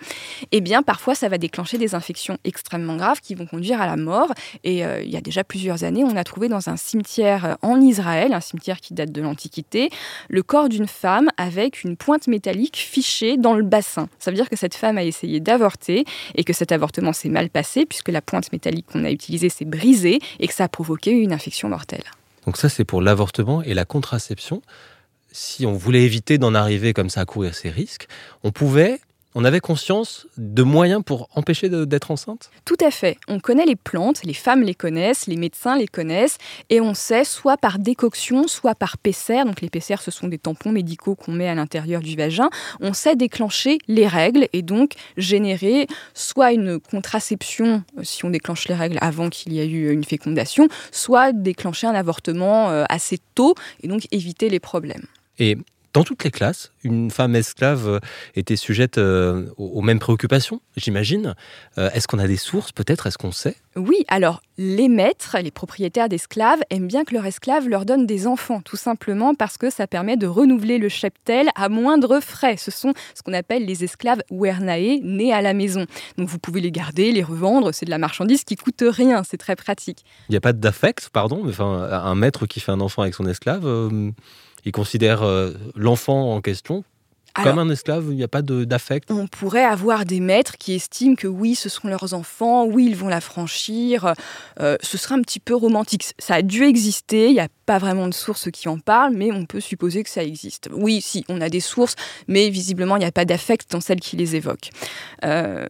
Eh 0.51 0.61
bien, 0.61 0.83
parfois, 0.83 1.15
ça 1.15 1.29
va 1.29 1.37
déclencher 1.37 1.77
des 1.77 1.95
infections 1.95 2.37
extrêmement 2.43 2.95
graves 2.95 3.19
qui 3.21 3.35
vont 3.35 3.45
conduire 3.45 3.81
à 3.81 3.87
la 3.87 3.95
mort. 3.95 4.31
Et 4.63 4.85
euh, 4.85 5.01
il 5.01 5.09
y 5.09 5.17
a 5.17 5.21
déjà 5.21 5.43
plusieurs 5.43 5.83
années, 5.83 6.03
on 6.03 6.15
a 6.15 6.23
trouvé 6.23 6.47
dans 6.47 6.69
un 6.69 6.77
cimetière 6.77 7.45
euh, 7.45 7.53
en 7.61 7.81
Israël, 7.81 8.33
un 8.33 8.41
cimetière 8.41 8.79
qui 8.79 8.93
date 8.93 9.11
de 9.11 9.21
l'Antiquité, 9.21 9.89
le 10.29 10.43
corps 10.43 10.69
d'une 10.69 10.87
femme 10.87 11.29
avec 11.37 11.83
une 11.83 11.97
pointe 11.97 12.27
métallique 12.27 12.77
fichée 12.77 13.37
dans 13.37 13.53
le 13.53 13.63
bassin. 13.63 14.09
Ça 14.19 14.31
veut 14.31 14.35
dire 14.35 14.49
que 14.49 14.55
cette 14.55 14.75
femme 14.75 14.97
a 14.97 15.03
essayé 15.03 15.39
d'avorter 15.39 16.05
et 16.35 16.43
que 16.43 16.53
cet 16.53 16.71
avortement 16.71 17.13
s'est 17.13 17.29
mal 17.29 17.49
passé 17.49 17.85
puisque 17.85 18.09
la 18.09 18.21
pointe 18.21 18.51
métallique 18.51 18.87
qu'on 18.87 19.05
a 19.05 19.11
utilisée 19.11 19.49
s'est 19.49 19.65
brisée 19.65 20.19
et 20.39 20.47
que 20.47 20.53
ça 20.53 20.65
a 20.65 20.69
provoqué 20.69 21.11
une 21.11 21.33
infection 21.33 21.69
mortelle. 21.69 22.03
Donc 22.49 22.57
ça, 22.57 22.67
c'est 22.67 22.83
pour 22.83 23.03
l'avortement 23.03 23.61
et 23.61 23.75
la 23.75 23.85
contraception. 23.85 24.63
Si 25.31 25.67
on 25.67 25.73
voulait 25.73 26.01
éviter 26.01 26.39
d'en 26.39 26.55
arriver 26.55 26.93
comme 26.93 27.11
ça 27.11 27.21
à 27.21 27.25
courir 27.25 27.53
ces 27.53 27.69
risques, 27.69 28.07
on 28.41 28.51
pouvait 28.51 28.99
on 29.35 29.45
avait 29.45 29.59
conscience 29.59 30.27
de 30.37 30.63
moyens 30.63 31.03
pour 31.05 31.29
empêcher 31.35 31.69
d'être 31.69 32.11
enceinte? 32.11 32.49
Tout 32.65 32.77
à 32.81 32.89
fait. 32.89 33.17
On 33.27 33.39
connaît 33.39 33.65
les 33.65 33.75
plantes, 33.75 34.23
les 34.23 34.33
femmes 34.33 34.63
les 34.63 34.73
connaissent, 34.73 35.27
les 35.27 35.35
médecins 35.35 35.77
les 35.77 35.87
connaissent, 35.87 36.37
et 36.69 36.81
on 36.81 36.93
sait 36.93 37.23
soit 37.23 37.57
par 37.57 37.77
décoction, 37.77 38.47
soit 38.47 38.75
par 38.75 38.97
PCR, 38.97 39.45
donc 39.45 39.61
les 39.61 39.69
PCR 39.69 40.01
ce 40.01 40.11
sont 40.11 40.27
des 40.27 40.39
tampons 40.39 40.71
médicaux 40.71 41.15
qu'on 41.15 41.31
met 41.31 41.47
à 41.47 41.55
l'intérieur 41.55 42.01
du 42.01 42.15
vagin, 42.15 42.49
on 42.79 42.93
sait 42.93 43.15
déclencher 43.15 43.77
les 43.87 44.07
règles 44.07 44.47
et 44.53 44.61
donc 44.61 44.93
générer 45.17 45.87
soit 46.13 46.51
une 46.51 46.79
contraception 46.79 47.83
euh, 47.97 48.03
si 48.03 48.25
on 48.25 48.29
déclenche 48.29 48.67
les 48.67 48.75
règles 48.75 48.97
avant 49.01 49.29
qu'il 49.29 49.53
y 49.53 49.59
ait 49.59 49.67
eu 49.67 49.91
une 49.91 50.03
fécondation, 50.03 50.67
soit 50.91 51.33
déclencher 51.33 51.87
un 51.87 51.95
avortement 51.95 52.69
euh, 52.69 52.83
assez 52.89 53.19
tôt 53.35 53.53
et 53.83 53.87
donc 53.87 54.07
éviter 54.11 54.49
les 54.49 54.59
problèmes. 54.59 55.05
Et 55.37 55.57
dans 55.93 56.03
toutes 56.03 56.23
les 56.23 56.31
classes, 56.31 56.71
une 56.83 57.09
femme 57.09 57.35
esclave 57.35 57.87
euh, 57.87 57.99
était 58.35 58.55
sujette 58.55 58.97
euh, 58.97 59.47
aux 59.57 59.81
mêmes 59.81 59.99
préoccupations, 59.99 60.61
j'imagine. 60.77 61.35
Euh, 61.77 61.89
est-ce 61.93 62.07
qu'on 62.07 62.19
a 62.19 62.27
des 62.27 62.37
sources 62.37 62.71
peut-être? 62.71 63.07
Est-ce 63.07 63.17
qu'on 63.17 63.31
sait? 63.31 63.55
Oui, 63.75 64.05
alors 64.07 64.41
les 64.57 64.87
maîtres, 64.87 65.37
les 65.41 65.51
propriétaires 65.51 66.09
d'esclaves 66.09 66.59
aiment 66.69 66.87
bien 66.87 67.05
que 67.05 67.13
leurs 67.13 67.25
esclaves 67.25 67.67
leur 67.67 67.85
donnent 67.85 68.05
des 68.05 68.27
enfants, 68.27 68.61
tout 68.61 68.75
simplement 68.75 69.33
parce 69.33 69.57
que 69.57 69.69
ça 69.69 69.87
permet 69.87 70.17
de 70.17 70.27
renouveler 70.27 70.77
le 70.77 70.89
cheptel 70.89 71.49
à 71.55 71.69
moindre 71.69 72.19
frais. 72.19 72.57
Ce 72.57 72.71
sont 72.71 72.93
ce 73.15 73.23
qu'on 73.23 73.33
appelle 73.33 73.65
les 73.65 73.83
esclaves 73.83 74.21
wernae, 74.29 74.99
nés 75.01 75.33
à 75.33 75.41
la 75.41 75.53
maison. 75.53 75.85
Donc 76.17 76.27
vous 76.27 76.39
pouvez 76.39 76.61
les 76.61 76.71
garder, 76.71 77.11
les 77.11 77.23
revendre, 77.23 77.73
c'est 77.73 77.85
de 77.85 77.91
la 77.91 77.97
marchandise 77.97 78.43
qui 78.43 78.57
coûte 78.57 78.83
rien, 78.85 79.23
c'est 79.23 79.37
très 79.37 79.55
pratique. 79.55 80.03
Il 80.27 80.33
n'y 80.33 80.37
a 80.37 80.41
pas 80.41 80.53
d'affect, 80.53 81.09
pardon, 81.09 81.41
mais 81.43 81.51
enfin, 81.51 81.89
un 81.91 82.15
maître 82.15 82.45
qui 82.45 82.59
fait 82.59 82.71
un 82.71 82.81
enfant 82.81 83.01
avec 83.01 83.15
son 83.15 83.25
esclave 83.25 83.65
il 84.65 84.71
considère 84.71 85.23
euh, 85.23 85.51
l'enfant 85.75 86.33
en 86.33 86.41
question 86.41 86.83
comme 87.43 87.59
un 87.59 87.69
esclave, 87.69 88.05
il 88.09 88.15
n'y 88.15 88.23
a 88.23 88.27
pas 88.27 88.41
d'affect 88.41 89.11
On 89.11 89.27
pourrait 89.27 89.63
avoir 89.63 90.05
des 90.05 90.19
maîtres 90.19 90.57
qui 90.57 90.73
estiment 90.73 91.15
que 91.15 91.27
oui, 91.27 91.55
ce 91.55 91.69
sont 91.69 91.87
leurs 91.87 92.13
enfants, 92.13 92.65
oui, 92.65 92.87
ils 92.87 92.95
vont 92.95 93.07
la 93.07 93.21
franchir. 93.21 94.13
Euh, 94.59 94.77
ce 94.81 94.97
serait 94.97 95.15
un 95.15 95.21
petit 95.21 95.39
peu 95.39 95.55
romantique. 95.55 96.13
Ça 96.17 96.35
a 96.35 96.41
dû 96.41 96.63
exister, 96.63 97.27
il 97.27 97.33
n'y 97.33 97.39
a 97.39 97.47
pas 97.65 97.77
vraiment 97.77 98.07
de 98.07 98.13
sources 98.13 98.49
qui 98.51 98.67
en 98.67 98.79
parlent, 98.79 99.13
mais 99.15 99.31
on 99.31 99.45
peut 99.45 99.59
supposer 99.59 100.03
que 100.03 100.09
ça 100.09 100.23
existe. 100.23 100.69
Oui, 100.73 101.01
si, 101.01 101.23
on 101.29 101.41
a 101.41 101.49
des 101.49 101.59
sources, 101.59 101.95
mais 102.27 102.49
visiblement, 102.49 102.97
il 102.97 102.99
n'y 102.99 103.05
a 103.05 103.11
pas 103.11 103.25
d'affect 103.25 103.71
dans 103.71 103.81
celles 103.81 103.99
qui 103.99 104.17
les 104.17 104.35
évoquent. 104.35 104.71
Euh, 105.23 105.67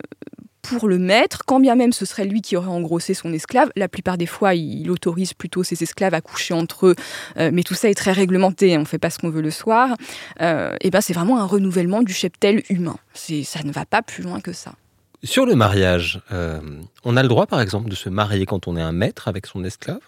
pour 0.62 0.88
le 0.88 0.98
maître, 0.98 1.44
quand 1.46 1.60
bien 1.60 1.75
même 1.75 1.94
ce 1.94 2.06
serait 2.06 2.25
lui 2.25 2.42
qui 2.42 2.56
aurait 2.56 2.68
engrossé 2.68 3.13
son 3.13 3.34
esclave, 3.34 3.72
la 3.75 3.88
plupart 3.88 4.18
des 4.18 4.25
fois 4.25 4.56
il 4.56 4.89
autorise 4.92 5.34
plutôt 5.34 5.63
ses 5.63 5.82
esclaves 5.84 6.13
à 6.13 6.22
coucher 6.22 6.54
entre 6.54 6.88
eux, 6.88 6.96
euh, 7.38 7.50
mais 7.54 7.63
tout 7.63 7.74
ça 7.74 7.89
est 7.89 7.96
très 7.96 8.12
réglementé, 8.12 8.78
on 8.78 8.82
ne 8.82 8.86
fait 8.86 9.00
pas 9.00 9.10
ce 9.10 9.20
qu'on 9.20 9.30
veut 9.30 9.42
le 9.42 9.51
soir, 9.51 9.96
euh, 10.42 10.75
et 10.82 10.89
ben 10.89 11.01
c'est 11.01 11.13
vraiment 11.13 11.39
un 11.39 11.46
renouvellement 11.46 12.01
du 12.01 12.13
cheptel 12.13 12.63
humain. 12.70 12.98
Ça 13.13 13.63
ne 13.63 13.72
va 13.72 13.86
pas 13.86 14.01
plus 14.01 14.24
loin 14.24 14.39
que 14.39 14.54
ça. 14.54 14.74
Sur 15.24 15.46
le 15.46 15.56
mariage, 15.56 16.22
euh, 16.32 16.62
on 17.04 17.18
a 17.18 17.24
le 17.24 17.30
droit 17.30 17.46
par 17.46 17.60
exemple 17.60 17.89
de 17.89 17.96
se 17.96 18.10
marier 18.10 18.46
quand 18.46 18.68
on 18.68 18.78
est 18.78 18.82
un 18.82 18.94
maître 18.94 19.28
avec 19.28 19.46
son 19.46 19.63
esclave? 19.63 20.00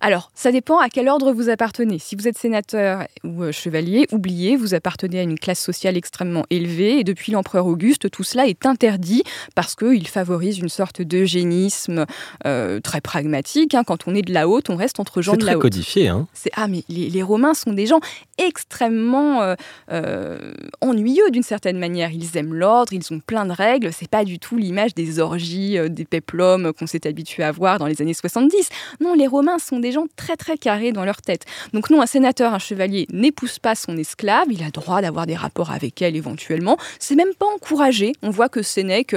Alors, 0.00 0.30
ça 0.34 0.52
dépend 0.52 0.78
à 0.78 0.88
quel 0.88 1.08
ordre 1.08 1.32
vous 1.32 1.48
appartenez. 1.48 1.98
Si 1.98 2.16
vous 2.16 2.28
êtes 2.28 2.38
sénateur 2.38 3.06
ou 3.24 3.42
euh, 3.42 3.52
chevalier, 3.52 4.06
oubliez, 4.12 4.56
vous 4.56 4.74
appartenez 4.74 5.20
à 5.20 5.22
une 5.22 5.38
classe 5.38 5.60
sociale 5.60 5.96
extrêmement 5.96 6.44
élevée 6.50 7.00
et 7.00 7.04
depuis 7.04 7.32
l'empereur 7.32 7.66
Auguste, 7.66 8.10
tout 8.10 8.22
cela 8.22 8.46
est 8.46 8.66
interdit 8.66 9.22
parce 9.54 9.74
qu'il 9.74 10.06
favorise 10.08 10.58
une 10.58 10.68
sorte 10.68 11.02
d'eugénisme 11.02 12.06
euh, 12.46 12.80
très 12.80 13.00
pragmatique. 13.00 13.74
Hein. 13.74 13.84
Quand 13.84 14.06
on 14.06 14.14
est 14.14 14.22
de 14.22 14.32
la 14.32 14.48
haute, 14.48 14.70
on 14.70 14.76
reste 14.76 15.00
entre 15.00 15.22
gens 15.22 15.36
de 15.36 15.44
la 15.44 15.52
haute. 15.52 15.62
C'est 15.62 15.62
codifié. 15.62 16.08
Hein. 16.08 16.26
Ah, 16.54 16.68
mais 16.68 16.84
les, 16.88 17.22
Romains 17.22 17.54
sont 17.54 17.72
des 17.72 17.86
gens 17.86 18.00
extrêmement 18.38 19.54
euh, 19.92 20.52
ennuyeux 20.80 21.30
d'une 21.30 21.42
certaine 21.42 21.78
manière. 21.78 22.10
Ils 22.10 22.36
aiment 22.36 22.54
l'ordre, 22.54 22.92
ils 22.92 23.12
ont 23.12 23.20
plein 23.20 23.44
de 23.44 23.52
règles. 23.52 23.92
C'est 23.92 24.08
pas 24.08 24.24
du 24.24 24.38
tout 24.38 24.56
l'image 24.56 24.94
des 24.94 25.20
orgies, 25.20 25.76
des 25.90 26.04
péplums 26.04 26.72
qu'on 26.72 26.86
s'est 26.86 27.06
habitué 27.06 27.42
à 27.42 27.52
voir 27.52 27.78
dans 27.78 27.86
les 27.86 28.00
années 28.00 28.14
70. 28.14 28.70
Non, 29.00 29.14
les 29.14 29.26
Romains 29.26 29.58
sont 29.58 29.69
des 29.78 29.92
gens 29.92 30.06
très 30.16 30.36
très 30.36 30.58
carrés 30.58 30.92
dans 30.92 31.04
leur 31.04 31.22
tête. 31.22 31.44
Donc 31.72 31.90
non, 31.90 32.02
un 32.02 32.06
sénateur, 32.06 32.52
un 32.52 32.58
chevalier 32.58 33.06
n'épouse 33.12 33.58
pas 33.58 33.74
son 33.74 33.96
esclave, 33.96 34.46
il 34.50 34.62
a 34.62 34.70
droit 34.70 35.02
d'avoir 35.02 35.26
des 35.26 35.36
rapports 35.36 35.70
avec 35.70 36.02
elle 36.02 36.16
éventuellement. 36.16 36.76
C'est 36.98 37.14
même 37.14 37.34
pas 37.38 37.46
encouragé. 37.54 38.12
On 38.22 38.30
voit 38.30 38.48
que 38.48 38.62
Sénèque 38.62 39.14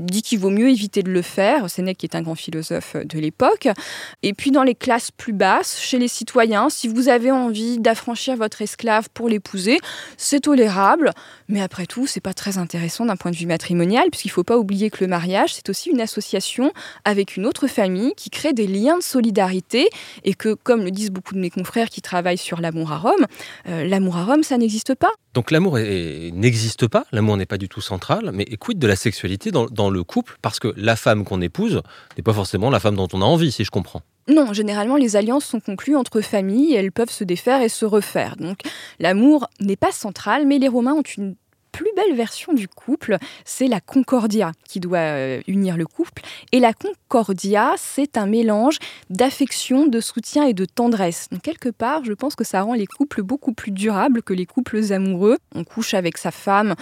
dit 0.00 0.22
qu'il 0.22 0.38
vaut 0.38 0.50
mieux 0.50 0.68
éviter 0.68 1.02
de 1.02 1.10
le 1.10 1.22
faire. 1.22 1.68
Sénèque 1.68 1.98
qui 1.98 2.06
est 2.06 2.16
un 2.16 2.22
grand 2.22 2.34
philosophe 2.34 2.96
de 2.96 3.18
l'époque. 3.18 3.68
Et 4.22 4.34
puis 4.34 4.50
dans 4.50 4.62
les 4.62 4.74
classes 4.74 5.10
plus 5.10 5.32
basses, 5.32 5.78
chez 5.80 5.98
les 5.98 6.08
citoyens, 6.08 6.68
si 6.70 6.88
vous 6.88 7.08
avez 7.08 7.30
envie 7.30 7.78
d'affranchir 7.78 8.36
votre 8.36 8.62
esclave 8.62 9.08
pour 9.12 9.28
l'épouser, 9.28 9.78
c'est 10.16 10.40
tolérable. 10.40 11.12
Mais 11.48 11.60
après 11.60 11.86
tout, 11.86 12.06
c'est 12.06 12.20
pas 12.20 12.34
très 12.34 12.58
intéressant 12.58 13.06
d'un 13.06 13.16
point 13.16 13.30
de 13.30 13.36
vue 13.36 13.46
matrimonial, 13.46 14.08
puisqu'il 14.10 14.30
faut 14.30 14.44
pas 14.44 14.58
oublier 14.58 14.90
que 14.90 15.02
le 15.04 15.08
mariage, 15.08 15.54
c'est 15.54 15.68
aussi 15.68 15.90
une 15.90 16.00
association 16.00 16.72
avec 17.04 17.36
une 17.36 17.46
autre 17.46 17.66
famille 17.66 18.12
qui 18.16 18.30
crée 18.30 18.52
des 18.52 18.66
liens 18.66 18.98
de 18.98 19.02
solidarité 19.02 19.88
et 20.24 20.34
que, 20.34 20.54
comme 20.54 20.82
le 20.82 20.90
disent 20.90 21.10
beaucoup 21.10 21.34
de 21.34 21.40
mes 21.40 21.50
confrères 21.50 21.88
qui 21.88 22.02
travaillent 22.02 22.38
sur 22.38 22.60
l'amour 22.60 22.92
à 22.92 22.98
Rome, 22.98 23.26
euh, 23.68 23.84
l'amour 23.84 24.16
à 24.16 24.24
Rome, 24.24 24.42
ça 24.42 24.58
n'existe 24.58 24.94
pas. 24.94 25.10
Donc 25.34 25.50
l'amour 25.50 25.78
n'existe 25.78 26.88
pas, 26.88 27.04
l'amour 27.12 27.36
n'est 27.36 27.46
pas 27.46 27.58
du 27.58 27.68
tout 27.68 27.80
central, 27.80 28.30
mais 28.32 28.42
écoute 28.44 28.78
de 28.78 28.86
la 28.86 28.96
sexualité 28.96 29.50
dans, 29.50 29.66
dans 29.66 29.90
le 29.90 30.02
couple, 30.02 30.36
parce 30.42 30.58
que 30.58 30.72
la 30.76 30.96
femme 30.96 31.24
qu'on 31.24 31.40
épouse 31.40 31.82
n'est 32.16 32.22
pas 32.22 32.32
forcément 32.32 32.70
la 32.70 32.80
femme 32.80 32.96
dont 32.96 33.08
on 33.12 33.22
a 33.22 33.24
envie, 33.24 33.52
si 33.52 33.64
je 33.64 33.70
comprends. 33.70 34.02
Non, 34.28 34.52
généralement, 34.52 34.96
les 34.96 35.16
alliances 35.16 35.44
sont 35.44 35.60
conclues 35.60 35.96
entre 35.96 36.20
familles 36.20 36.74
elles 36.74 36.92
peuvent 36.92 37.10
se 37.10 37.24
défaire 37.24 37.62
et 37.62 37.68
se 37.68 37.84
refaire. 37.84 38.36
Donc, 38.36 38.58
l'amour 38.98 39.48
n'est 39.60 39.76
pas 39.76 39.92
central, 39.92 40.46
mais 40.46 40.58
les 40.58 40.68
Romains 40.68 40.94
ont 40.94 41.02
une 41.02 41.34
plus 41.72 41.90
belle 41.96 42.14
version 42.14 42.52
du 42.52 42.68
couple, 42.68 43.16
c'est 43.44 43.66
la 43.66 43.80
concordia 43.80 44.52
qui 44.64 44.80
doit 44.80 44.98
euh, 44.98 45.40
unir 45.46 45.76
le 45.76 45.86
couple. 45.86 46.22
Et 46.52 46.60
la 46.60 46.72
concordia, 46.72 47.74
c'est 47.76 48.16
un 48.16 48.26
mélange 48.26 48.78
d'affection, 49.08 49.86
de 49.86 50.00
soutien 50.00 50.46
et 50.46 50.54
de 50.54 50.64
tendresse. 50.64 51.28
Donc 51.30 51.42
quelque 51.42 51.68
part, 51.68 52.04
je 52.04 52.12
pense 52.12 52.34
que 52.34 52.44
ça 52.44 52.62
rend 52.62 52.74
les 52.74 52.86
couples 52.86 53.22
beaucoup 53.22 53.52
plus 53.52 53.70
durables 53.70 54.22
que 54.22 54.34
les 54.34 54.46
couples 54.46 54.92
amoureux. 54.92 55.38
On 55.54 55.64
couche 55.64 55.94
avec 55.94 56.18
sa 56.18 56.30
femme 56.30 56.74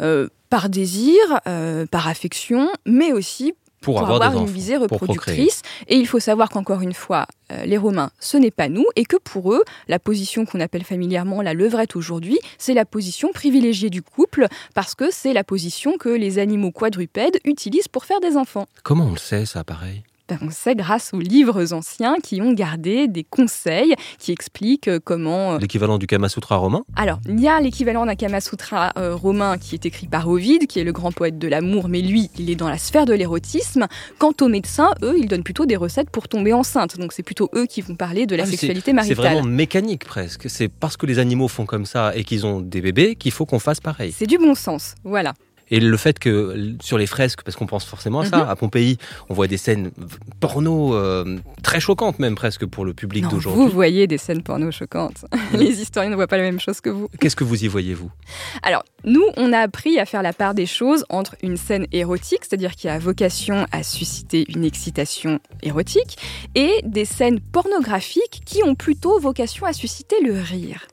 euh, 0.00 0.28
par 0.50 0.68
désir, 0.68 1.16
euh, 1.46 1.86
par 1.86 2.08
affection, 2.08 2.68
mais 2.84 3.12
aussi 3.12 3.54
pour, 3.80 4.00
avoir, 4.00 4.36
une 4.36 4.46
visée 4.46 4.76
reproductrice. 4.76 5.62
Et 5.88 5.96
il 5.96 6.06
faut 6.06 6.20
savoir 6.20 6.48
qu'encore 6.48 6.80
une 6.80 6.94
fois, 6.94 7.26
euh, 7.52 7.64
les 7.64 7.78
Romains, 7.78 8.10
ce 8.20 8.36
n'est 8.36 8.50
pas 8.50 8.68
nous, 8.68 8.84
et 8.96 9.04
que 9.04 9.16
pour 9.16 9.52
eux, 9.52 9.62
la 9.88 9.98
position 9.98 10.44
qu'on 10.44 10.60
appelle 10.60 10.84
familièrement 10.84 11.42
la 11.42 11.54
levrette 11.54 11.96
aujourd'hui, 11.96 12.38
c'est 12.58 12.74
la 12.74 12.84
position 12.84 13.30
privilégiée 13.32 13.90
du 13.90 14.02
couple, 14.02 14.46
parce 14.74 14.94
que 14.94 15.10
c'est 15.10 15.32
la 15.32 15.44
position 15.44 15.98
que 15.98 16.08
les 16.08 16.38
animaux 16.38 16.72
quadrupèdes 16.72 17.38
utilisent 17.44 17.88
pour 17.88 18.04
faire 18.04 18.20
des 18.20 18.36
enfants. 18.36 18.66
Comment 18.82 19.06
on 19.06 19.12
le 19.12 19.18
sait, 19.18 19.46
ça, 19.46 19.62
pareil? 19.62 20.02
Ben, 20.28 20.38
on 20.42 20.50
sait 20.50 20.74
grâce 20.74 21.14
aux 21.14 21.20
livres 21.20 21.72
anciens 21.72 22.16
qui 22.20 22.42
ont 22.42 22.52
gardé 22.52 23.06
des 23.06 23.22
conseils 23.22 23.94
qui 24.18 24.32
expliquent 24.32 24.88
euh, 24.88 24.98
comment... 25.02 25.52
Euh, 25.52 25.58
l'équivalent 25.58 25.98
du 25.98 26.08
Kama 26.08 26.28
Sutra 26.28 26.56
romain 26.56 26.82
Alors, 26.96 27.20
il 27.28 27.40
y 27.40 27.46
a 27.46 27.60
l'équivalent 27.60 28.06
d'un 28.06 28.16
Kama 28.16 28.40
Sutra 28.40 28.92
euh, 28.98 29.14
romain 29.14 29.56
qui 29.56 29.76
est 29.76 29.86
écrit 29.86 30.08
par 30.08 30.28
Ovide, 30.28 30.66
qui 30.66 30.80
est 30.80 30.84
le 30.84 30.90
grand 30.90 31.12
poète 31.12 31.38
de 31.38 31.46
l'amour, 31.46 31.88
mais 31.88 32.00
lui, 32.00 32.28
il 32.38 32.50
est 32.50 32.56
dans 32.56 32.68
la 32.68 32.78
sphère 32.78 33.06
de 33.06 33.14
l'érotisme. 33.14 33.86
Quant 34.18 34.32
aux 34.40 34.48
médecins, 34.48 34.90
eux, 35.02 35.14
ils 35.16 35.28
donnent 35.28 35.44
plutôt 35.44 35.64
des 35.64 35.76
recettes 35.76 36.10
pour 36.10 36.26
tomber 36.26 36.52
enceinte. 36.52 36.98
Donc 36.98 37.12
c'est 37.12 37.22
plutôt 37.22 37.48
eux 37.54 37.66
qui 37.66 37.80
vont 37.80 37.94
parler 37.94 38.26
de 38.26 38.34
la 38.34 38.42
ah, 38.42 38.46
sexualité 38.46 38.92
maritale. 38.92 39.16
C'est 39.16 39.22
vraiment 39.22 39.42
mécanique 39.44 40.04
presque. 40.04 40.50
C'est 40.50 40.68
parce 40.68 40.96
que 40.96 41.06
les 41.06 41.20
animaux 41.20 41.48
font 41.48 41.66
comme 41.66 41.86
ça 41.86 42.16
et 42.16 42.24
qu'ils 42.24 42.46
ont 42.46 42.60
des 42.60 42.80
bébés 42.80 43.14
qu'il 43.14 43.30
faut 43.30 43.46
qu'on 43.46 43.60
fasse 43.60 43.80
pareil. 43.80 44.12
C'est 44.12 44.26
du 44.26 44.38
bon 44.38 44.56
sens, 44.56 44.96
voilà. 45.04 45.34
Et 45.70 45.80
le 45.80 45.96
fait 45.96 46.18
que 46.18 46.74
sur 46.80 46.98
les 46.98 47.06
fresques, 47.06 47.42
parce 47.42 47.56
qu'on 47.56 47.66
pense 47.66 47.84
forcément 47.84 48.20
à 48.20 48.26
ça, 48.26 48.38
mhm. 48.38 48.48
à 48.48 48.56
Pompéi, 48.56 48.98
on 49.28 49.34
voit 49.34 49.46
des 49.46 49.56
scènes 49.56 49.90
porno 50.40 50.94
euh, 50.94 51.38
très 51.62 51.80
choquantes 51.80 52.18
même 52.18 52.34
presque 52.34 52.66
pour 52.66 52.84
le 52.84 52.94
public 52.94 53.26
d'aujourd'hui. 53.28 53.64
Vous 53.64 53.68
voyez 53.70 54.06
des 54.06 54.18
scènes 54.18 54.42
porno 54.42 54.70
choquantes. 54.70 55.24
les 55.52 55.80
historiens 55.80 56.10
ne 56.10 56.16
voient 56.16 56.26
pas 56.26 56.36
la 56.36 56.44
même 56.44 56.60
chose 56.60 56.80
que 56.80 56.90
vous. 56.90 57.08
Qu'est-ce 57.20 57.36
que 57.36 57.44
vous 57.44 57.64
y 57.64 57.68
voyez 57.68 57.94
vous? 57.94 58.10
Alors 58.62 58.84
nous, 59.04 59.24
on 59.36 59.52
a 59.52 59.60
appris 59.60 60.00
à 60.00 60.04
faire 60.04 60.22
la 60.22 60.32
part 60.32 60.54
des 60.54 60.66
choses 60.66 61.04
entre 61.08 61.36
une 61.42 61.56
scène 61.56 61.86
érotique, 61.92 62.40
c'est-à-dire 62.42 62.74
qui 62.74 62.88
a 62.88 62.98
vocation 62.98 63.66
à 63.70 63.84
susciter 63.84 64.44
une 64.48 64.64
excitation 64.64 65.38
érotique, 65.62 66.18
et 66.56 66.80
des 66.84 67.04
scènes 67.04 67.38
pornographiques 67.40 68.42
qui 68.44 68.64
ont 68.64 68.74
plutôt 68.74 69.20
vocation 69.20 69.64
à 69.64 69.72
susciter 69.72 70.16
le 70.24 70.40
rire. 70.40 70.88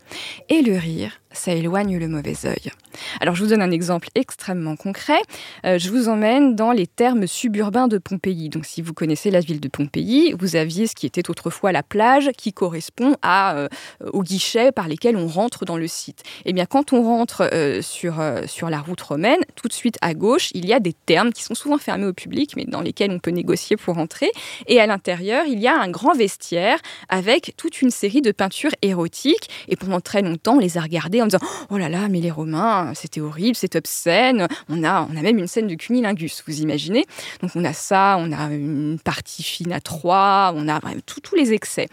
Et 0.50 0.62
le 0.62 0.78
rire, 0.78 1.12
ça 1.34 1.52
éloigne 1.52 1.98
le 1.98 2.08
mauvais 2.08 2.36
œil. 2.46 2.72
Alors 3.20 3.36
je 3.36 3.44
vous 3.44 3.50
donne 3.50 3.62
un 3.62 3.72
exemple 3.72 4.10
extrêmement 4.16 4.76
concret. 4.76 5.20
Euh, 5.66 5.78
je 5.78 5.90
vous 5.90 6.08
emmène 6.10 6.56
dans 6.56 6.72
les 6.72 6.88
termes 6.88 7.28
suburbains 7.28 7.88
de 7.88 7.98
Pompéi. 7.98 8.50
Donc 8.50 8.66
si 8.66 8.82
vous 8.82 8.94
connaissez 8.94 9.32
la 9.32 9.40
ville 9.40 9.60
de 9.60 9.68
Pompéi, 9.68 10.34
vous 10.40 10.56
aviez 10.56 10.88
ce 10.88 10.96
qui 10.96 11.06
était 11.06 11.30
autrefois 11.30 11.72
la 11.72 11.84
plage 11.84 12.30
qui 12.38 12.54
correspond 12.54 13.16
à, 13.22 13.56
euh, 13.56 13.68
aux 14.12 14.24
guichets 14.24 14.72
par 14.72 14.88
lesquels 14.88 15.18
on 15.18 15.28
rentre 15.28 15.66
dans 15.66 15.78
le 15.78 15.88
site. 15.88 16.24
Eh 16.46 16.54
bien 16.54 16.66
quand 16.66 16.94
on 16.94 17.04
rentre 17.04 17.50
euh, 17.52 17.82
sur, 17.82 18.22
sur 18.48 18.70
la 18.70 18.80
route 18.80 19.02
romaine, 19.02 19.40
tout 19.56 19.68
de 19.68 19.74
suite 19.74 19.98
à 20.02 20.14
gauche, 20.14 20.50
il 20.54 20.66
y 20.66 20.74
a 20.74 20.80
des 20.80 20.94
termes 20.94 21.34
qui 21.34 21.44
sont 21.44 21.56
souvent 21.56 21.78
fermés 21.78 22.06
au 22.06 22.14
public 22.14 22.54
mais 22.56 22.66
dans 22.66 22.82
lesquels 22.82 23.12
on 23.12 23.20
peut 23.20 23.32
négocier 23.32 23.76
pour 23.76 23.98
entrer. 23.98 24.32
Et 24.68 24.80
à 24.80 24.86
l'intérieur, 24.86 25.46
il 25.48 25.60
y 25.60 25.68
a 25.68 25.80
un 25.80 25.90
grand 25.90 26.14
vestiaire 26.14 26.80
avec 27.10 27.54
toute 27.58 27.82
une 27.82 27.90
série 27.90 28.22
de 28.22 28.32
peintures 28.32 28.72
érotiques. 28.82 29.50
Et 29.68 29.76
pendant 29.76 30.02
très 30.02 30.22
longtemps, 30.22 30.56
on 30.56 30.60
les 30.60 30.78
a 30.78 30.82
regardées 30.82 31.22
en 31.24 31.28
disant 31.28 31.46
Oh 31.70 31.78
là 31.78 31.90
là, 31.90 32.08
mais 32.10 32.20
les 32.20 32.32
Romains, 32.32 32.94
c'était 32.96 33.22
horrible, 33.22 33.56
c'est 33.56 33.76
obscène. 33.76 34.48
On 34.70 34.84
a, 34.84 35.08
on 35.12 35.18
a 35.18 35.22
même 35.22 35.38
une 35.38 35.48
scène 35.48 35.68
de 35.68 35.76
cunilingus, 35.76 36.44
vous 36.48 36.62
imaginez 36.62 37.06
Donc 37.42 37.52
on 37.56 37.64
a 37.66 37.74
ça, 37.74 38.18
on 38.20 38.32
a 38.32 38.54
une 38.54 39.00
partie 39.04 39.44
fine 39.44 39.72
à 39.72 39.80
trois, 39.80 40.54
on 40.56 40.68
a 40.68 40.80
tous 41.06 41.36
les 41.36 41.54
excès. 41.54 41.88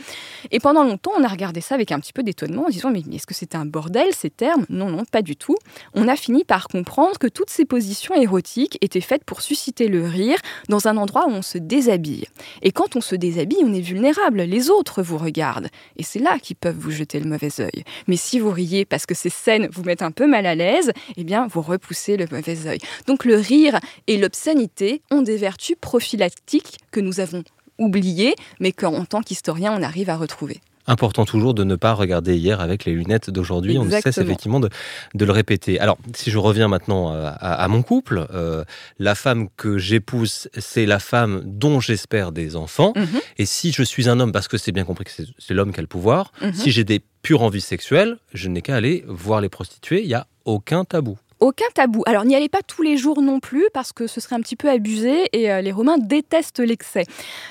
Et 0.50 0.60
pendant 0.60 0.84
longtemps, 0.84 1.12
on 1.16 1.24
a 1.24 1.28
regardé 1.28 1.60
ça 1.60 1.74
avec 1.74 1.92
un 1.92 2.00
petit 2.00 2.12
peu 2.12 2.22
d'étonnement 2.22 2.66
en 2.66 2.68
disant 2.68 2.90
Mais 2.90 3.02
est-ce 3.12 3.26
que 3.26 3.34
c'était 3.34 3.56
un 3.56 3.66
bordel 3.66 4.08
ces 4.12 4.30
termes? 4.30 4.66
Non, 4.68 4.90
non, 4.90 5.04
pas 5.04 5.22
du 5.22 5.36
tout. 5.36 5.56
On 5.94 6.08
a 6.08 6.16
fini 6.16 6.44
par 6.44 6.68
comprendre 6.68 7.18
que 7.18 7.26
toutes 7.26 7.50
ces 7.50 7.64
positions 7.64 8.14
érotiques 8.14 8.78
étaient 8.80 9.00
faites 9.00 9.24
pour 9.24 9.42
susciter 9.42 9.88
le 9.88 10.06
rire 10.06 10.38
dans 10.68 10.88
un 10.88 10.96
endroit 10.96 11.26
où 11.26 11.30
on 11.30 11.42
se 11.42 11.58
déshabille. 11.58 12.26
Et 12.62 12.72
quand 12.72 12.96
on 12.96 13.00
se 13.00 13.14
déshabille, 13.14 13.62
on 13.62 13.72
est 13.72 13.80
vulnérable. 13.80 14.42
Les 14.42 14.70
autres 14.70 15.02
vous 15.02 15.18
regardent. 15.18 15.68
Et 15.96 16.02
c'est 16.02 16.18
là 16.18 16.38
qu'ils 16.38 16.56
peuvent 16.56 16.78
vous 16.78 16.90
jeter 16.90 17.20
le 17.20 17.28
mauvais 17.28 17.60
œil. 17.60 17.84
Mais 18.06 18.16
si 18.16 18.38
vous 18.38 18.50
riez 18.50 18.84
parce 18.84 19.06
que 19.06 19.14
ces 19.20 19.28
scènes 19.28 19.68
vous 19.70 19.82
mettent 19.82 20.00
un 20.00 20.12
peu 20.12 20.26
mal 20.26 20.46
à 20.46 20.54
l'aise, 20.54 20.92
eh 21.16 21.24
bien, 21.24 21.46
vous 21.46 21.60
repoussez 21.60 22.16
le 22.16 22.26
mauvais 22.30 22.66
œil. 22.66 22.78
Donc 23.06 23.26
le 23.26 23.36
rire 23.36 23.78
et 24.06 24.16
l'obscénité 24.16 25.02
ont 25.10 25.20
des 25.20 25.36
vertus 25.36 25.76
prophylactiques 25.78 26.78
que 26.90 27.00
nous 27.00 27.20
avons 27.20 27.44
oubliées, 27.78 28.34
mais 28.60 28.72
qu'en 28.72 29.04
tant 29.04 29.20
qu'historien, 29.20 29.74
on 29.78 29.82
arrive 29.82 30.08
à 30.08 30.16
retrouver 30.16 30.60
important 30.90 31.24
toujours 31.24 31.54
de 31.54 31.64
ne 31.64 31.76
pas 31.76 31.94
regarder 31.94 32.36
hier 32.36 32.60
avec 32.60 32.84
les 32.84 32.92
lunettes 32.92 33.30
d'aujourd'hui. 33.30 33.78
On 33.78 33.88
cesse 33.88 34.18
effectivement 34.18 34.60
de, 34.60 34.68
le 35.14 35.32
répéter. 35.32 35.78
Alors, 35.78 35.98
si 36.14 36.30
je 36.30 36.38
reviens 36.38 36.68
maintenant 36.68 37.14
euh, 37.14 37.30
à, 37.38 37.68
mon 37.68 37.82
couple, 37.82 38.26
euh, 38.34 38.64
la 38.98 39.14
femme 39.14 39.48
que 39.56 39.78
j'épouse, 39.78 40.48
c'est 40.58 40.86
la 40.86 40.98
femme 40.98 41.42
dont 41.44 41.80
j'espère 41.80 42.32
des 42.32 42.56
enfants. 42.56 42.92
Mhm. 42.96 43.20
Et 43.38 43.46
si 43.46 43.72
je 43.72 43.82
suis 43.82 44.08
un 44.08 44.18
homme, 44.20 44.32
parce 44.32 44.48
que 44.48 44.58
c'est 44.58 44.72
bien 44.72 44.84
compris 44.84 45.04
que 45.04 45.10
c'est 45.38 45.54
l'homme 45.54 45.72
qui 45.72 45.78
a 45.78 45.82
le 45.82 45.88
pouvoir, 45.88 46.32
mhm. 46.42 46.52
si 46.52 46.70
j'ai 46.70 46.84
des 46.84 47.00
pures 47.22 47.42
envies 47.42 47.60
sexuelles, 47.60 48.18
je 48.34 48.48
n'ai 48.48 48.62
qu'à 48.62 48.76
aller 48.76 49.04
voir 49.06 49.40
les 49.40 49.48
prostituées. 49.48 50.02
Il 50.02 50.08
n'y 50.08 50.14
a 50.14 50.26
aucun 50.44 50.84
tabou 50.84 51.18
aucun 51.42 51.64
tabou. 51.72 52.02
Alors 52.04 52.26
n'y 52.26 52.36
allez 52.36 52.50
pas 52.50 52.60
tous 52.60 52.82
les 52.82 52.98
jours 52.98 53.22
non 53.22 53.40
plus 53.40 53.64
parce 53.72 53.94
que 53.94 54.06
ce 54.06 54.20
serait 54.20 54.36
un 54.36 54.42
petit 54.42 54.56
peu 54.56 54.68
abusé 54.68 55.24
et 55.32 55.50
euh, 55.50 55.62
les 55.62 55.72
Romains 55.72 55.96
détestent 55.96 56.60
l'excès. 56.60 57.06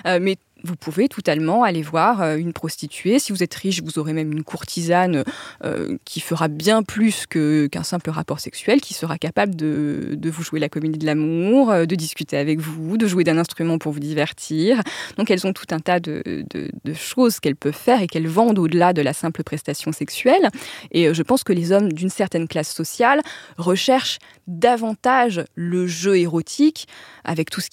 mais 0.05 0.37
vous 0.63 0.75
pouvez 0.75 1.07
totalement 1.07 1.63
aller 1.63 1.81
voir 1.81 2.21
euh, 2.21 2.35
une 2.35 2.53
prostituée. 2.53 3.19
Si 3.19 3.31
vous 3.31 3.43
êtes 3.43 3.53
riche, 3.53 3.81
vous 3.81 3.99
aurez 3.99 4.13
même 4.13 4.31
une 4.31 4.43
courtisane 4.43 5.23
euh, 5.63 5.97
qui 6.05 6.19
fera 6.19 6.47
bien 6.47 6.83
plus 6.83 7.25
qu'un 7.27 7.83
simple 7.83 8.09
rapport 8.09 8.39
sexuel, 8.39 8.81
qui 8.81 8.93
sera 8.93 9.17
capable 9.17 9.55
de, 9.55 10.17
vous 10.29 10.43
jouer 10.43 10.59
la 10.59 10.69
comédie 10.69 10.99
de 10.99 11.05
l'amour, 11.05 11.71
euh, 11.71 11.85
de 11.85 11.95
discuter 11.95 12.37
avec 12.37 12.59
vous, 12.59 12.97
de 12.97 13.07
jouer 13.07 13.23
d'un 13.23 13.37
instrument 13.37 13.77
pour 13.77 13.91
vous 13.91 13.99
divertir. 13.99 14.81
Donc 15.17 15.31
elles 15.31 15.47
ont 15.47 15.53
tout 15.53 15.65
un 15.71 15.79
tas 15.79 15.99
de, 15.99 16.23
de 16.51 16.93
choses 16.93 17.39
qu'elles 17.39 17.55
peuvent 17.55 17.73
faire 17.73 18.01
et 18.01 18.07
qu'elles 18.07 18.27
vendent 18.27 18.59
au-delà 18.59 18.93
de 18.93 19.01
la 19.01 19.13
simple 19.13 19.43
prestation 19.43 19.91
sexuelle. 19.91 20.49
Et 20.91 21.13
je 21.13 21.23
pense 21.23 21.43
que 21.43 21.53
les 21.53 21.71
hommes 21.71 21.91
d'une 21.91 22.09
certaine 22.09 22.47
classe 22.47 22.73
sociale 22.73 23.21
recherchent 23.57 24.19
davantage 24.47 25.43
le 25.55 25.87
jeu 25.87 26.17
érotique 26.17 26.87
avec 27.23 27.49
tout 27.49 27.61
ce 27.61 27.69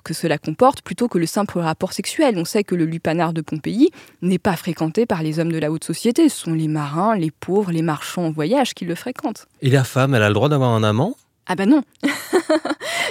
que 0.00 0.14
cela 0.14 0.38
comporte 0.38 0.82
plutôt 0.82 1.08
que 1.08 1.18
le 1.18 1.26
simple 1.26 1.58
rapport 1.58 1.92
sexuel. 1.92 2.27
On 2.36 2.44
sait 2.44 2.64
que 2.64 2.74
le 2.74 2.84
lupanar 2.84 3.32
de 3.32 3.40
Pompéi 3.40 3.90
n'est 4.22 4.38
pas 4.38 4.56
fréquenté 4.56 5.06
par 5.06 5.22
les 5.22 5.38
hommes 5.38 5.52
de 5.52 5.58
la 5.58 5.70
haute 5.70 5.84
société. 5.84 6.28
Ce 6.28 6.42
sont 6.42 6.52
les 6.52 6.68
marins, 6.68 7.16
les 7.16 7.30
pauvres, 7.30 7.72
les 7.72 7.82
marchands 7.82 8.26
en 8.26 8.30
voyage 8.30 8.74
qui 8.74 8.84
le 8.84 8.94
fréquentent. 8.94 9.46
Et 9.62 9.70
la 9.70 9.84
femme, 9.84 10.14
elle 10.14 10.22
a 10.22 10.28
le 10.28 10.34
droit 10.34 10.48
d'avoir 10.48 10.70
un 10.70 10.82
amant? 10.82 11.16
Ah 11.48 11.54
ben 11.54 11.68
non 11.68 11.82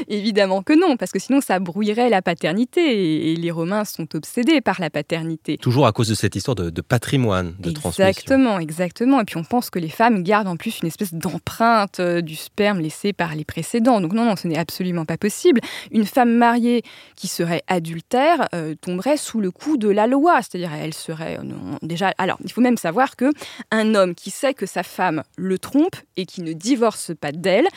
Évidemment 0.08 0.62
que 0.62 0.74
non, 0.74 0.96
parce 0.96 1.12
que 1.12 1.20
sinon 1.20 1.42
ça 1.42 1.60
brouillerait 1.60 2.10
la 2.10 2.22
paternité, 2.22 3.32
et 3.32 3.36
les 3.36 3.52
Romains 3.52 3.84
sont 3.84 4.16
obsédés 4.16 4.62
par 4.62 4.80
la 4.80 4.90
paternité. 4.90 5.58
Toujours 5.58 5.88
à 5.88 5.92
cause 5.92 6.08
de 6.08 6.16
cette 6.16 6.36
histoire 6.36 6.56
de, 6.56 6.82
patrimoine, 6.82 7.56
de 7.60 7.72
transmission. 7.72 8.06
Exactement, 8.06 8.60
exactement. 8.60 9.22
Et 9.22 9.26
puis 9.26 9.38
on 9.38 9.44
pense 9.44 9.70
que 9.70 9.80
les 9.80 9.90
femmes 9.90 10.24
gardent 10.24 10.48
en 10.48 10.56
plus 10.56 10.80
une 10.82 10.88
espèce 10.88 11.14
d'empreinte 11.14 12.00
euh, 12.00 12.22
du 12.22 12.36
sperme 12.36 12.80
laissé 12.80 13.12
par 13.12 13.36
les 13.36 13.44
précédents. 13.44 14.00
Donc 14.02 14.14
non, 14.14 14.24
non, 14.24 14.36
ce 14.36 14.48
n'est 14.48 14.58
absolument 14.58 15.06
pas 15.06 15.18
possible. 15.18 15.62
Une 15.92 16.06
femme 16.06 16.34
mariée 16.36 16.84
qui 17.16 17.28
serait 17.28 17.64
adultère 17.68 18.48
euh, 18.54 18.76
tomberait 18.80 19.18
sous 19.18 19.42
le 19.42 19.52
coup 19.52 19.78
de 19.78 19.90
la 19.90 20.08
loi, 20.08 20.42
c'est-à-dire 20.42 20.72
elle 20.74 20.94
serait 20.94 21.40
euh, 21.40 21.78
déjà... 21.82 22.14
Alors, 22.18 22.38
il 22.44 22.52
faut 22.52 22.62
même 22.62 22.78
savoir 22.78 23.16
que 23.16 23.32
un 23.72 23.96
homme 23.96 24.14
qui 24.16 24.30
sait 24.30 24.54
que 24.54 24.66
sa 24.66 24.84
femme 24.84 25.24
le 25.38 25.58
trompe 25.58 25.96
et 26.18 26.26
qui 26.26 26.42
ne 26.42 26.54
divorce 26.54 27.12
pas 27.20 27.32
d'elle 27.32 27.68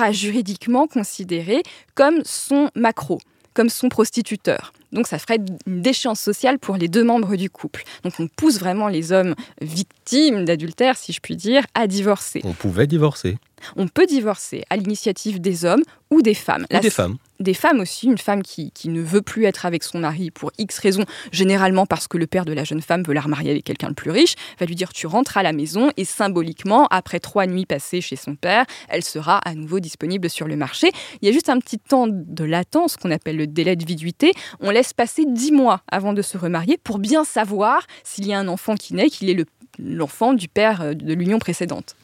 sera 0.00 0.12
juridiquement 0.12 0.86
considéré 0.86 1.62
comme 1.94 2.22
son 2.24 2.70
macro, 2.74 3.18
comme 3.52 3.68
son 3.68 3.90
prostituteur. 3.90 4.72
Donc 4.92 5.06
ça 5.06 5.18
ferait 5.18 5.38
une 5.66 5.82
déchéance 5.82 6.20
sociale 6.20 6.58
pour 6.58 6.76
les 6.76 6.88
deux 6.88 7.04
membres 7.04 7.36
du 7.36 7.50
couple. 7.50 7.84
Donc 8.02 8.14
on 8.18 8.26
pousse 8.26 8.58
vraiment 8.58 8.88
les 8.88 9.12
hommes 9.12 9.34
victimes 9.60 10.44
d'adultère, 10.44 10.96
si 10.96 11.12
je 11.12 11.20
puis 11.20 11.36
dire, 11.36 11.64
à 11.74 11.86
divorcer. 11.86 12.40
On 12.44 12.54
pouvait 12.54 12.86
divorcer. 12.86 13.36
On 13.76 13.88
peut 13.88 14.06
divorcer 14.06 14.64
à 14.70 14.76
l'initiative 14.76 15.40
des 15.40 15.64
hommes 15.66 15.82
ou 16.10 16.22
des 16.22 16.34
femmes. 16.34 16.66
Ou 16.72 16.80
des 16.80 16.90
femmes 16.90 17.18
des 17.40 17.54
femmes 17.54 17.80
aussi, 17.80 18.06
une 18.06 18.18
femme 18.18 18.42
qui, 18.42 18.70
ne 18.84 19.00
veut 19.00 19.22
plus 19.22 19.44
être 19.44 19.66
avec 19.66 19.82
son 19.82 19.98
mari 19.98 20.30
pour 20.30 20.52
X 20.58 20.78
raisons, 20.78 21.04
généralement 21.32 21.86
parce 21.86 22.06
que 22.06 22.18
le 22.18 22.26
père 22.26 22.44
de 22.44 22.52
la 22.52 22.64
jeune 22.64 22.82
femme 22.82 23.02
veut 23.02 23.14
la 23.14 23.20
remarier 23.20 23.50
avec 23.50 23.64
quelqu'un 23.64 23.88
de 23.88 23.94
plus 23.94 24.10
riche, 24.10 24.34
va 24.58 24.66
lui 24.66 24.74
dire 24.74 24.92
tu 24.92 25.06
rentres 25.06 25.36
à 25.36 25.42
la 25.42 25.52
maison 25.52 25.90
et 25.96 26.04
symboliquement, 26.04 26.86
après 26.90 27.20
trois 27.20 27.46
nuits 27.46 27.66
passées 27.66 28.00
chez 28.00 28.16
son 28.16 28.36
père, 28.36 28.64
elle 28.88 29.04
sera 29.04 29.38
à 29.38 29.54
nouveau 29.54 29.80
disponible 29.80 30.28
sur 30.28 30.46
le 30.46 30.56
marché. 30.56 30.90
Il 31.22 31.26
y 31.26 31.28
a 31.30 31.32
juste 31.32 31.48
un 31.48 31.58
petit 31.58 31.78
temps 31.78 32.06
de 32.08 32.44
latence 32.44 32.96
qu'on 32.96 33.10
appelle 33.10 33.36
le 33.36 33.46
délai 33.46 33.76
de 33.76 33.84
viduité. 33.84 34.32
On 34.60 34.70
laisse 34.70 34.92
passer 34.92 35.24
dix 35.26 35.52
mois 35.52 35.82
avant 35.90 36.12
de 36.12 36.22
se 36.22 36.36
remarier 36.36 36.78
pour 36.78 36.98
bien 36.98 37.24
savoir 37.24 37.86
s'il 38.04 38.26
y 38.26 38.32
a 38.32 38.38
un 38.38 38.48
enfant 38.48 38.74
qui 38.74 38.94
naît, 38.94 39.08
qu'il 39.08 39.30
est 39.30 39.46
l'enfant 39.78 40.34
du 40.34 40.48
père 40.48 40.82
euh, 40.82 40.94
de 40.94 41.14
l'union 41.14 41.38
précédente. 41.38 41.96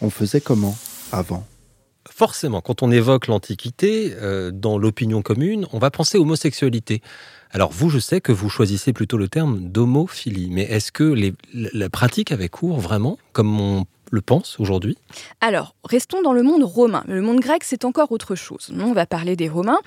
On 0.00 0.10
faisait 0.10 0.40
comment 0.40 0.76
avant? 1.12 1.46
Forcément, 2.10 2.60
quand 2.60 2.82
on 2.82 2.90
évoque 2.90 3.26
l'Antiquité, 3.26 4.14
euh, 4.20 4.50
dans 4.50 4.78
l'opinion 4.78 5.22
commune, 5.22 5.66
on 5.72 5.78
va 5.78 5.90
penser 5.90 6.18
homosexualité. 6.18 7.02
Alors 7.50 7.70
vous, 7.72 7.88
je 7.88 7.98
sais 7.98 8.20
que 8.20 8.32
vous 8.32 8.48
choisissez 8.48 8.92
plutôt 8.92 9.16
le 9.16 9.28
terme 9.28 9.60
d'homophilie, 9.60 10.50
mais 10.50 10.62
est-ce 10.62 10.90
que 10.90 11.14
la 11.52 11.88
pratique 11.88 12.32
avait 12.32 12.48
cours 12.48 12.80
vraiment, 12.80 13.16
comme 13.32 13.60
on 13.60 13.86
le 14.10 14.20
pense 14.20 14.58
aujourd'hui 14.60 14.96
Alors, 15.40 15.74
restons 15.84 16.22
dans 16.22 16.32
le 16.32 16.42
monde 16.42 16.62
romain. 16.62 17.04
Le 17.06 17.22
monde 17.22 17.40
grec, 17.40 17.64
c'est 17.64 17.84
encore 17.84 18.12
autre 18.12 18.34
chose. 18.34 18.72
On 18.78 18.92
va 18.92 19.06
parler 19.06 19.36
des 19.36 19.48
Romains. 19.48 19.80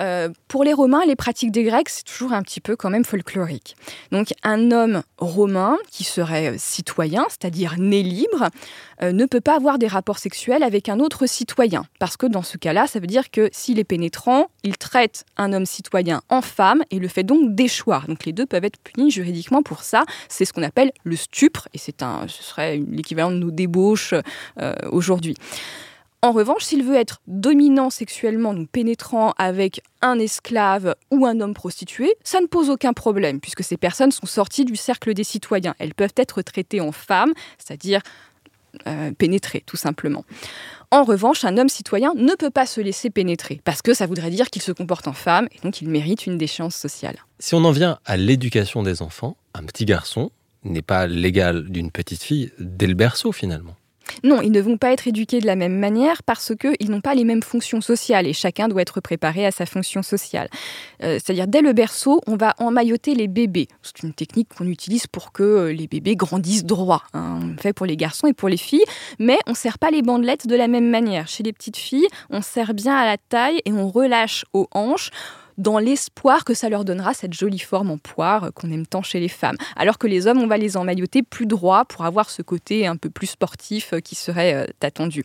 Euh, 0.00 0.28
pour 0.48 0.64
les 0.64 0.72
Romains, 0.72 1.04
les 1.06 1.16
pratiques 1.16 1.52
des 1.52 1.64
Grecs, 1.64 1.88
c'est 1.88 2.04
toujours 2.04 2.32
un 2.32 2.42
petit 2.42 2.60
peu 2.60 2.76
quand 2.76 2.90
même 2.90 3.04
folklorique. 3.04 3.76
Donc, 4.12 4.32
un 4.42 4.70
homme 4.70 5.02
romain 5.18 5.76
qui 5.90 6.04
serait 6.04 6.54
euh, 6.54 6.56
citoyen, 6.58 7.24
c'est-à-dire 7.28 7.74
né 7.78 8.02
libre, 8.02 8.48
euh, 9.02 9.12
ne 9.12 9.26
peut 9.26 9.40
pas 9.40 9.56
avoir 9.56 9.78
des 9.78 9.86
rapports 9.86 10.18
sexuels 10.18 10.62
avec 10.62 10.88
un 10.88 11.00
autre 11.00 11.26
citoyen. 11.26 11.84
Parce 11.98 12.16
que 12.16 12.26
dans 12.26 12.42
ce 12.42 12.56
cas-là, 12.56 12.86
ça 12.86 13.00
veut 13.00 13.06
dire 13.06 13.30
que 13.30 13.48
s'il 13.52 13.78
est 13.78 13.84
pénétrant, 13.84 14.50
il 14.62 14.76
traite 14.76 15.24
un 15.36 15.52
homme 15.52 15.66
citoyen 15.66 16.22
en 16.28 16.42
femme 16.42 16.82
et 16.90 16.98
le 16.98 17.08
fait 17.08 17.22
donc 17.22 17.54
déchoir. 17.54 18.06
Donc 18.08 18.24
les 18.24 18.32
deux 18.32 18.46
peuvent 18.46 18.64
être 18.64 18.78
punis 18.78 19.10
juridiquement 19.10 19.62
pour 19.62 19.82
ça. 19.82 20.04
C'est 20.28 20.44
ce 20.44 20.52
qu'on 20.52 20.62
appelle 20.62 20.92
le 21.04 21.16
stupre, 21.16 21.68
et 21.74 21.78
c'est 21.78 22.02
un, 22.02 22.26
ce 22.28 22.42
serait 22.42 22.78
l'équivalent 22.78 23.30
de 23.30 23.36
nos 23.36 23.50
débauches 23.58 24.14
euh, 24.60 24.74
aujourd'hui. 24.90 25.34
En 26.20 26.32
revanche, 26.32 26.64
s'il 26.64 26.82
veut 26.82 26.96
être 26.96 27.20
dominant 27.28 27.90
sexuellement, 27.90 28.52
donc 28.52 28.68
pénétrant 28.70 29.34
avec 29.38 29.80
un 30.02 30.18
esclave 30.18 30.96
ou 31.12 31.26
un 31.26 31.40
homme 31.40 31.54
prostitué, 31.54 32.12
ça 32.24 32.40
ne 32.40 32.46
pose 32.46 32.70
aucun 32.70 32.92
problème, 32.92 33.40
puisque 33.40 33.62
ces 33.62 33.76
personnes 33.76 34.10
sont 34.10 34.26
sorties 34.26 34.64
du 34.64 34.74
cercle 34.74 35.14
des 35.14 35.22
citoyens. 35.22 35.76
Elles 35.78 35.94
peuvent 35.94 36.14
être 36.16 36.42
traitées 36.42 36.80
en 36.80 36.90
femmes, 36.90 37.32
c'est-à-dire 37.56 38.00
euh, 38.88 39.12
pénétrer, 39.12 39.62
tout 39.64 39.76
simplement. 39.76 40.24
En 40.90 41.04
revanche, 41.04 41.44
un 41.44 41.56
homme 41.56 41.68
citoyen 41.68 42.14
ne 42.14 42.34
peut 42.34 42.50
pas 42.50 42.66
se 42.66 42.80
laisser 42.80 43.10
pénétrer, 43.10 43.60
parce 43.62 43.80
que 43.80 43.94
ça 43.94 44.06
voudrait 44.06 44.30
dire 44.30 44.50
qu'il 44.50 44.62
se 44.62 44.72
comporte 44.72 45.06
en 45.06 45.12
femme, 45.12 45.46
et 45.52 45.60
donc 45.62 45.82
il 45.82 45.88
mérite 45.88 46.26
une 46.26 46.36
déchéance 46.36 46.74
sociale. 46.74 47.16
Si 47.38 47.54
on 47.54 47.64
en 47.64 47.70
vient 47.70 47.98
à 48.04 48.16
l'éducation 48.16 48.82
des 48.82 49.02
enfants, 49.02 49.36
un 49.54 49.62
petit 49.62 49.84
garçon 49.84 50.32
n'est 50.64 50.82
pas 50.82 51.06
l'égal 51.06 51.68
d'une 51.68 51.90
petite 51.90 52.22
fille 52.22 52.52
dès 52.58 52.86
le 52.86 52.94
berceau 52.94 53.32
finalement. 53.32 53.74
Non, 54.24 54.40
ils 54.42 54.50
ne 54.50 54.60
vont 54.60 54.76
pas 54.76 54.92
être 54.92 55.06
éduqués 55.06 55.40
de 55.40 55.46
la 55.46 55.56
même 55.56 55.78
manière 55.78 56.22
parce 56.22 56.52
qu'ils 56.56 56.90
n'ont 56.90 57.00
pas 57.00 57.14
les 57.14 57.24
mêmes 57.24 57.42
fonctions 57.42 57.80
sociales 57.80 58.26
et 58.26 58.32
chacun 58.32 58.68
doit 58.68 58.82
être 58.82 59.00
préparé 59.00 59.46
à 59.46 59.50
sa 59.50 59.66
fonction 59.66 60.02
sociale. 60.02 60.48
Euh, 61.02 61.14
c'est-à-dire, 61.14 61.46
dès 61.46 61.60
le 61.60 61.72
berceau, 61.72 62.20
on 62.26 62.36
va 62.36 62.54
emmailloter 62.58 63.14
les 63.14 63.28
bébés. 63.28 63.68
C'est 63.82 64.02
une 64.02 64.12
technique 64.12 64.48
qu'on 64.56 64.66
utilise 64.66 65.06
pour 65.06 65.32
que 65.32 65.42
euh, 65.42 65.72
les 65.72 65.86
bébés 65.86 66.16
grandissent 66.16 66.64
droit. 66.64 67.02
Hein. 67.14 67.40
On 67.42 67.60
fait 67.60 67.72
pour 67.72 67.86
les 67.86 67.96
garçons 67.96 68.26
et 68.26 68.32
pour 68.32 68.48
les 68.48 68.56
filles, 68.56 68.84
mais 69.18 69.38
on 69.46 69.50
ne 69.50 69.56
serre 69.56 69.78
pas 69.78 69.90
les 69.90 70.02
bandelettes 70.02 70.46
de 70.46 70.56
la 70.56 70.68
même 70.68 70.90
manière. 70.90 71.28
Chez 71.28 71.42
les 71.42 71.52
petites 71.52 71.76
filles, 71.76 72.08
on 72.30 72.42
serre 72.42 72.74
bien 72.74 72.96
à 72.96 73.04
la 73.04 73.16
taille 73.16 73.60
et 73.64 73.72
on 73.72 73.88
relâche 73.88 74.44
aux 74.52 74.68
hanches 74.72 75.10
dans 75.58 75.78
l'espoir 75.78 76.44
que 76.44 76.54
ça 76.54 76.68
leur 76.68 76.84
donnera 76.84 77.12
cette 77.12 77.34
jolie 77.34 77.58
forme 77.58 77.90
en 77.90 77.98
poire 77.98 78.52
qu'on 78.54 78.70
aime 78.70 78.86
tant 78.86 79.02
chez 79.02 79.20
les 79.20 79.28
femmes. 79.28 79.56
Alors 79.76 79.98
que 79.98 80.06
les 80.06 80.26
hommes, 80.26 80.38
on 80.38 80.46
va 80.46 80.56
les 80.56 80.76
emmailloter 80.76 81.22
plus 81.22 81.46
droits 81.46 81.84
pour 81.84 82.04
avoir 82.04 82.30
ce 82.30 82.42
côté 82.42 82.86
un 82.86 82.96
peu 82.96 83.10
plus 83.10 83.26
sportif 83.26 83.92
euh, 83.92 84.00
qui 84.00 84.14
serait 84.14 84.54
euh, 84.54 84.66
attendu. 84.80 85.24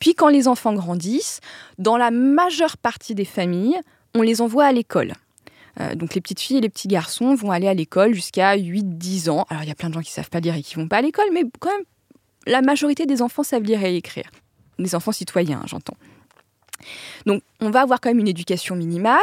Puis 0.00 0.14
quand 0.14 0.28
les 0.28 0.48
enfants 0.48 0.74
grandissent, 0.74 1.40
dans 1.78 1.96
la 1.96 2.10
majeure 2.10 2.78
partie 2.78 3.14
des 3.14 3.24
familles, 3.24 3.78
on 4.14 4.22
les 4.22 4.40
envoie 4.40 4.64
à 4.64 4.72
l'école. 4.72 5.12
Euh, 5.80 5.94
donc 5.94 6.14
les 6.14 6.20
petites 6.20 6.40
filles 6.40 6.58
et 6.58 6.60
les 6.60 6.68
petits 6.68 6.88
garçons 6.88 7.34
vont 7.34 7.50
aller 7.50 7.68
à 7.68 7.74
l'école 7.74 8.14
jusqu'à 8.14 8.56
8-10 8.56 9.28
ans. 9.28 9.44
Alors 9.50 9.64
il 9.64 9.68
y 9.68 9.72
a 9.72 9.74
plein 9.74 9.90
de 9.90 9.94
gens 9.94 10.02
qui 10.02 10.12
savent 10.12 10.30
pas 10.30 10.40
lire 10.40 10.54
et 10.54 10.62
qui 10.62 10.76
vont 10.76 10.88
pas 10.88 10.98
à 10.98 11.02
l'école, 11.02 11.26
mais 11.32 11.42
quand 11.60 11.70
même, 11.70 11.84
la 12.46 12.62
majorité 12.62 13.06
des 13.06 13.22
enfants 13.22 13.42
savent 13.42 13.62
lire 13.62 13.82
et 13.84 13.96
écrire. 13.96 14.30
Les 14.78 14.94
enfants 14.94 15.12
citoyens, 15.12 15.62
j'entends. 15.66 15.96
Donc 17.26 17.42
on 17.60 17.70
va 17.70 17.80
avoir 17.80 18.00
quand 18.00 18.10
même 18.10 18.18
une 18.18 18.28
éducation 18.28 18.76
minimale. 18.76 19.18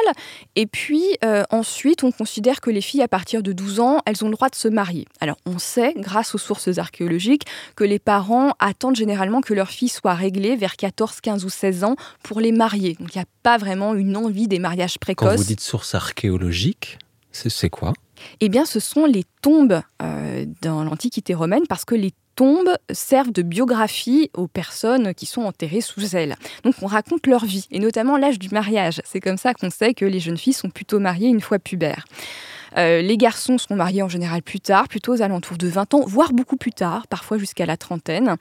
Et 0.56 0.66
puis 0.66 1.04
euh, 1.24 1.44
ensuite, 1.50 2.04
on 2.04 2.12
considère 2.12 2.62
que 2.62 2.70
les 2.70 2.82
filles, 2.82 3.02
à 3.02 3.08
partir 3.08 3.44
de 3.44 3.54
12 3.54 3.80
ans, 3.80 4.00
elles 4.06 4.24
ont 4.24 4.30
le 4.30 4.36
droit 4.36 4.50
de 4.50 4.56
se 4.56 4.68
marier. 4.68 5.06
Alors 5.20 5.38
on 5.46 5.60
sait, 5.60 5.94
grâce 5.98 6.36
aux 6.36 6.40
sources 6.40 6.78
archéologiques, 6.78 7.46
que 7.76 7.84
les 7.84 8.00
parents 8.00 8.54
attendent 8.60 8.96
généralement 8.96 9.42
que 9.42 9.54
leurs 9.54 9.70
filles 9.70 9.90
soient 9.90 10.14
réglées 10.14 10.56
vers 10.56 10.76
14, 10.76 11.22
15 11.22 11.46
ou 11.46 11.50
16 11.50 11.84
ans 11.84 11.96
pour 12.24 12.40
les 12.40 12.52
marier. 12.52 12.96
Donc 13.00 13.14
il 13.14 13.18
n'y 13.18 13.24
a 13.24 13.28
pas 13.44 13.58
vraiment 13.58 13.94
une 13.96 14.18
envie 14.18 14.48
des 14.48 14.60
mariages 14.60 14.98
précoces. 14.98 15.30
Quand 15.30 15.36
vous 15.36 15.44
dites 15.44 15.62
sources 15.62 15.96
archéologiques, 15.96 16.98
c'est 17.32 17.70
quoi? 17.70 17.94
Eh 18.40 18.50
bien, 18.50 18.66
ce 18.66 18.80
sont 18.80 19.06
les 19.06 19.24
tombes 19.42 19.82
euh, 20.02 20.46
dans 20.62 20.84
l'Antiquité 20.84 21.34
romaine, 21.34 21.64
parce 21.68 21.86
que 21.86 21.96
les 21.96 22.14
tombes 22.36 22.76
servent 22.91 23.32
de 23.32 23.41
biographie 23.41 24.30
aux 24.34 24.48
personnes 24.48 25.13
qui 25.13 25.26
sont 25.26 25.44
enterrées 25.44 25.82
sous 25.82 26.15
elles. 26.15 26.36
Donc 26.63 26.76
on 26.82 26.88
raconte 26.88 27.28
leur 27.28 27.46
vie, 27.46 27.67
et 27.72 27.80
notamment 27.80 28.17
l'âge 28.17 28.39
du 28.39 28.50
mariage. 28.50 29.02
C'est 29.06 29.20
comme 29.20 29.38
ça 29.38 29.54
qu'on 29.54 29.70
sait 29.70 29.94
que 29.94 30.06
les 30.06 30.20
jeunes 30.20 30.38
filles 30.38 30.54
sont 30.54 30.70
plutôt 30.70 31.00
mariées 31.00 31.30
une 31.30 31.41
fois 31.41 31.60
pubères. 31.60 32.06
Euh, 32.77 33.01
les 33.01 33.17
garçons 33.17 33.57
sont 33.57 33.75
mariés 33.75 34.01
en 34.01 34.10
général 34.10 34.41
plus 34.41 34.60
tard, 34.60 34.88
plutôt 34.88 35.13
aux 35.13 35.21
alentours 35.21 35.57
de 35.57 35.67
20 35.67 35.93
ans, 35.93 36.03
voire 36.05 36.34
beaucoup 36.34 36.57
plus 36.57 36.71
tard, 36.71 37.07
parfois 37.07 37.38
jusqu'à 37.38 37.65
la 37.65 37.77
trentaine. 37.77 38.36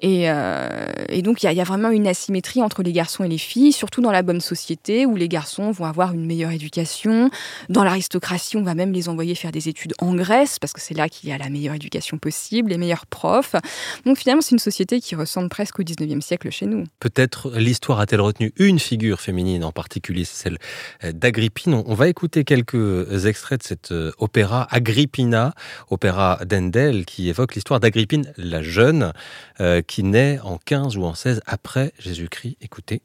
Et, 0.00 0.30
euh, 0.30 0.86
donc 1.22 1.42
il 1.42 1.52
y, 1.52 1.60
a 1.60 1.64
vraiment 1.64 1.88
une 1.88 2.06
asymétrie 2.06 2.62
entre 2.62 2.82
les 2.82 2.92
garçons 2.92 3.24
et 3.24 3.28
les 3.28 3.38
filles, 3.38 3.72
surtout 3.72 4.02
dans 4.02 4.10
la 4.10 4.22
bonne 4.22 4.40
société 4.40 5.06
où 5.06 5.16
les 5.16 5.28
garçons 5.28 5.70
vont 5.70 5.86
avoir 5.86 6.12
une 6.12 6.26
meilleure 6.26 6.50
éducation. 6.50 7.30
Dans 7.70 7.82
l'aristocratie, 7.82 8.56
on 8.56 8.62
va 8.62 8.74
même 8.74 8.92
les 8.92 9.08
envoyer 9.08 9.34
faire 9.34 9.52
des 9.52 9.68
études 9.68 9.94
en 9.98 10.14
Grèce 10.14 10.58
parce 10.58 10.72
que 10.72 10.80
c'est 10.80 10.94
là 10.94 11.08
qu'il 11.08 11.30
y 11.30 11.32
a 11.32 11.38
la 11.38 11.48
meilleure 11.48 11.74
éducation 11.74 12.18
possible, 12.18 12.70
les 12.70 12.78
meilleurs 12.78 13.06
profs. 13.06 13.56
Donc 14.04 14.18
finalement, 14.18 14.42
c'est 14.42 14.52
une 14.52 14.58
société 14.58 15.00
qui 15.00 15.14
ressemble 15.14 15.48
presque 15.48 15.78
au 15.80 15.82
19e 15.82 16.20
siècle 16.20 16.50
chez 16.50 16.66
nous. 16.66 16.84
Peut-être 17.00 17.52
l'histoire 17.56 18.00
a-t-elle 18.00 18.20
retenu 18.20 18.52
une 18.58 18.78
figure 18.78 19.20
féminine 19.20 19.64
en 19.64 19.72
particulier, 19.72 20.24
celle 20.24 20.58
d'Agrippine. 21.02 21.82
On 21.86 21.94
va 21.94 22.08
écouter 22.08 22.44
quelques 22.44 23.24
extraits 23.24 23.63
cet 23.64 23.92
euh, 23.92 24.12
opéra 24.18 24.66
Agrippina, 24.70 25.54
opéra 25.90 26.38
d'Endel, 26.44 27.04
qui 27.06 27.28
évoque 27.28 27.54
l'histoire 27.54 27.80
d'Agrippine 27.80 28.32
la 28.36 28.62
jeune, 28.62 29.12
euh, 29.60 29.82
qui 29.82 30.02
naît 30.02 30.38
en 30.42 30.58
15 30.58 30.96
ou 30.96 31.04
en 31.04 31.14
16 31.14 31.40
après 31.46 31.92
Jésus-Christ. 31.98 32.56
Écoutez. 32.60 33.02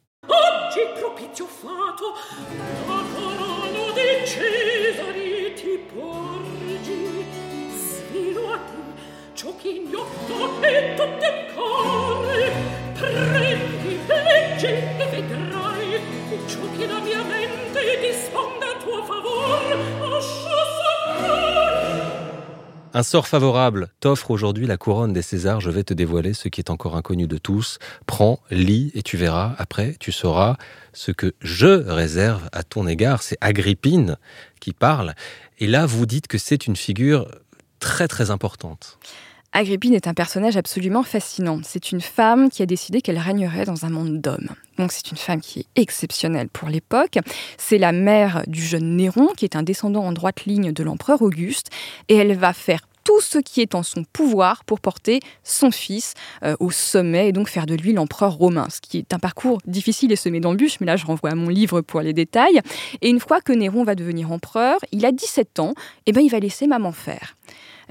Un 23.00 23.04
sort 23.04 23.30
favorable 23.30 23.88
t'offre 24.02 24.30
aujourd'hui 24.30 24.68
la 24.68 24.76
couronne 24.76 25.14
des 25.14 25.22
Césars. 25.22 25.62
Je 25.62 25.72
vais 25.72 25.86
te 25.86 25.94
dévoiler 25.94 26.34
ce 26.34 26.50
qui 26.50 26.60
est 26.60 26.70
encore 26.70 26.98
inconnu 26.98 27.28
de 27.28 27.38
tous. 27.38 27.80
Prends, 28.08 28.42
lis 28.52 28.92
et 28.94 29.04
tu 29.04 29.16
verras. 29.16 29.56
Après, 29.58 29.96
tu 30.02 30.12
sauras 30.12 30.58
ce 30.92 31.12
que 31.14 31.34
je 31.40 31.90
réserve 31.90 32.50
à 32.52 32.64
ton 32.64 32.88
égard. 32.88 33.24
C'est 33.24 33.38
Agrippine 33.40 34.18
qui 34.60 34.74
parle. 34.74 35.14
Et 35.60 35.68
là, 35.68 35.86
vous 35.86 36.06
dites 36.06 36.28
que 36.28 36.38
c'est 36.38 36.68
une 36.68 36.76
figure 36.76 37.26
très 37.80 38.10
très 38.10 38.32
importante. 38.32 39.00
Agrippine 39.52 39.96
est 39.96 40.08
un 40.08 40.14
personnage 40.14 40.58
absolument 40.58 41.02
fascinant. 41.02 41.62
C'est 41.64 41.92
une 41.92 42.02
femme 42.02 42.50
qui 42.50 42.62
a 42.62 42.68
décidé 42.68 43.02
qu'elle 43.02 43.18
régnerait 43.18 43.66
dans 43.66 43.86
un 43.86 43.90
monde 43.90 44.22
d'hommes. 44.22 44.50
Donc 44.78 44.92
c'est 44.92 45.10
une 45.10 45.18
femme 45.18 45.42
qui 45.42 45.62
est 45.62 45.82
exceptionnelle 45.82 46.50
pour 46.50 46.70
l'époque. 46.70 47.18
C'est 47.58 47.80
la 47.80 47.92
mère 47.92 48.44
du 48.46 48.62
jeune 48.62 48.96
Néron, 48.96 49.30
qui 49.36 49.46
est 49.46 49.56
un 49.56 49.64
descendant 49.64 50.04
en 50.04 50.12
droite 50.12 50.46
ligne 50.46 50.72
de 50.72 50.84
l'empereur 50.84 51.22
Auguste, 51.22 51.70
et 52.10 52.16
elle 52.16 52.38
va 52.38 52.54
faire 52.54 52.82
tout 53.10 53.22
ce 53.22 53.39
qui 53.39 53.62
est 53.62 53.74
en 53.74 53.82
son 53.82 54.04
pouvoir 54.04 54.63
pour 54.65 54.80
porter 54.80 55.19
son 55.43 55.72
fils 55.72 56.13
euh, 56.43 56.56
au 56.60 56.69
sommet 56.69 57.30
et 57.30 57.32
donc 57.32 57.50
faire 57.50 57.65
de 57.65 57.74
lui 57.74 57.91
l'empereur 57.91 58.34
romain, 58.34 58.67
ce 58.69 58.80
qui 58.82 59.00
est 59.00 59.15
un 59.15 59.17
parcours 59.17 59.58
difficile 59.65 60.12
et 60.12 60.15
semé 60.15 60.39
d'embûches, 60.39 60.80
mais 60.80 60.86
là 60.86 60.95
je 60.95 61.08
renvoie 61.08 61.32
à 61.32 61.36
mon 61.36 61.50
livre 61.50 61.82
pour 61.82 62.02
les 62.02 62.13
détails. 62.13 62.62
Et 63.02 63.10
une 63.10 63.19
fois 63.19 63.41
que 63.41 63.52
Néron 63.52 63.84
va 63.84 63.95
devenir 63.95 64.32
empereur, 64.32 64.78
il 64.91 65.08
a 65.08 65.12
17 65.12 65.58
ans, 65.58 65.74
et 66.06 66.12
ben 66.12 66.22
il 66.22 66.30
va 66.30 66.39
laisser 66.39 66.67
maman 66.67 66.91
faire. 66.91 67.36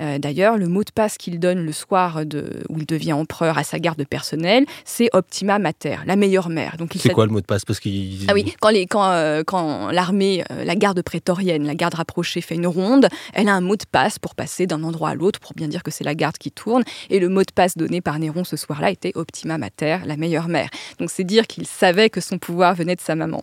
Euh, 0.00 0.18
d'ailleurs, 0.18 0.56
le 0.56 0.68
mot 0.68 0.84
de 0.84 0.90
passe 0.90 1.18
qu'il 1.18 1.38
donne 1.38 1.64
le 1.64 1.72
soir 1.72 2.20
où 2.68 2.78
il 2.78 2.86
devient 2.86 3.12
empereur 3.12 3.58
à 3.58 3.64
sa 3.64 3.78
garde 3.78 4.04
personnelle, 4.04 4.64
c'est 4.84 5.08
Optima 5.12 5.58
Mater, 5.58 5.96
la 6.06 6.16
meilleure 6.16 6.48
mère. 6.48 6.76
c'est 6.94 7.10
quoi 7.10 7.26
le 7.26 7.32
mot 7.32 7.40
de 7.40 7.46
passe? 7.46 7.64
Parce 7.64 7.80
Ah 8.28 8.34
oui, 8.34 8.54
quand, 8.88 9.10
euh, 9.10 9.42
quand, 9.46 9.90
l'armée, 9.90 10.44
euh, 10.50 10.64
la 10.64 10.76
garde 10.76 11.02
prétorienne, 11.02 11.66
la 11.66 11.74
garde 11.74 11.94
rapprochée 11.94 12.40
fait 12.40 12.54
une 12.54 12.66
ronde, 12.66 13.08
elle 13.34 13.48
a 13.48 13.54
un 13.54 13.60
mot 13.60 13.76
de 13.76 13.84
passe 13.90 14.18
pour 14.18 14.34
passer 14.34 14.66
d'un 14.66 14.82
endroit 14.82 15.10
à 15.10 15.14
l'autre, 15.14 15.40
pour 15.40 15.54
bien 15.54 15.68
dire 15.68 15.82
que 15.82 15.90
c'est 15.90 16.04
la 16.04 16.14
garde 16.14 16.38
qui 16.38 16.50
tourne. 16.50 16.84
Et 17.10 17.18
le 17.18 17.28
mot 17.28 17.42
de 17.42 17.52
passe 17.52 17.76
donné 17.76 18.00
par 18.00 18.18
Néron 18.18 18.44
ce 18.44 18.56
soir-là 18.56 18.90
était 18.90 19.12
Optima 19.14 19.58
Mater, 19.58 19.98
la 20.04 20.16
meilleure 20.16 20.48
mère. 20.48 20.70
Donc 20.98 21.10
c'est 21.10 21.24
dire 21.24 21.46
qu'il 21.46 21.66
savait 21.66 22.10
que 22.10 22.20
son 22.20 22.38
pouvoir 22.38 22.74
venait 22.74 22.96
de 22.96 23.00
sa 23.00 23.14
maman. 23.14 23.42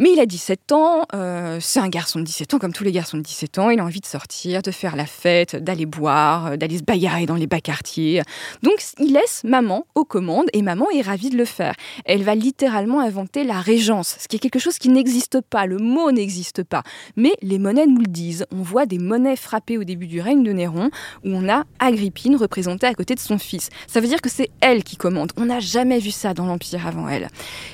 Mais 0.00 0.14
il 0.14 0.18
a 0.18 0.24
17 0.24 0.72
ans, 0.72 1.02
euh, 1.12 1.58
c'est 1.60 1.78
un 1.78 1.90
garçon 1.90 2.20
de 2.20 2.24
17 2.24 2.54
ans, 2.54 2.58
comme 2.58 2.72
tous 2.72 2.84
les 2.84 2.90
garçons 2.90 3.18
de 3.18 3.22
17 3.22 3.58
ans, 3.58 3.68
il 3.68 3.80
a 3.80 3.84
envie 3.84 4.00
de 4.00 4.06
sortir, 4.06 4.62
de 4.62 4.70
faire 4.70 4.96
la 4.96 5.04
fête, 5.04 5.56
d'aller 5.56 5.84
boire, 5.84 6.46
euh, 6.46 6.56
d'aller 6.56 6.78
se 6.78 6.82
bagarrer 6.82 7.26
dans 7.26 7.34
les 7.34 7.46
bas 7.46 7.60
quartiers. 7.60 8.22
Donc 8.62 8.82
il 8.98 9.12
laisse 9.12 9.42
maman 9.44 9.84
aux 9.94 10.06
commandes 10.06 10.46
et 10.54 10.62
maman 10.62 10.86
est 10.90 11.02
ravie 11.02 11.28
de 11.28 11.36
le 11.36 11.44
faire. 11.44 11.74
Elle 12.06 12.22
va 12.22 12.34
littéralement 12.34 13.00
inventer 13.00 13.44
la 13.44 13.60
régence, 13.60 14.16
ce 14.18 14.26
qui 14.26 14.36
est 14.36 14.38
quelque 14.38 14.58
chose 14.58 14.78
qui 14.78 14.88
n'existe 14.88 15.42
pas, 15.42 15.66
le 15.66 15.76
mot 15.76 16.10
n'existe 16.12 16.62
pas. 16.62 16.82
Mais 17.16 17.32
les 17.42 17.58
monnaies 17.58 17.86
nous 17.86 18.00
le 18.00 18.06
disent. 18.06 18.46
On 18.52 18.62
voit 18.62 18.86
des 18.86 18.98
monnaies 18.98 19.36
frappées 19.36 19.76
au 19.76 19.84
début 19.84 20.06
du 20.06 20.22
règne 20.22 20.42
de 20.42 20.52
Néron 20.52 20.88
où 21.26 21.28
on 21.28 21.46
a 21.46 21.64
Agrippine 21.78 22.36
représentée 22.36 22.86
à 22.86 22.94
côté 22.94 23.14
de 23.14 23.20
son 23.20 23.36
fils. 23.36 23.68
Ça 23.86 24.00
veut 24.00 24.08
dire 24.08 24.22
que 24.22 24.30
c'est 24.30 24.48
elle 24.62 24.82
qui 24.82 24.96
commande. 24.96 25.32
On 25.36 25.44
n'a 25.44 25.60
jamais 25.60 25.98
vu 25.98 26.10
ça 26.10 26.32
dans 26.32 26.46
l'Empire 26.46 26.86
avant 26.86 27.06
elle. 27.06 27.28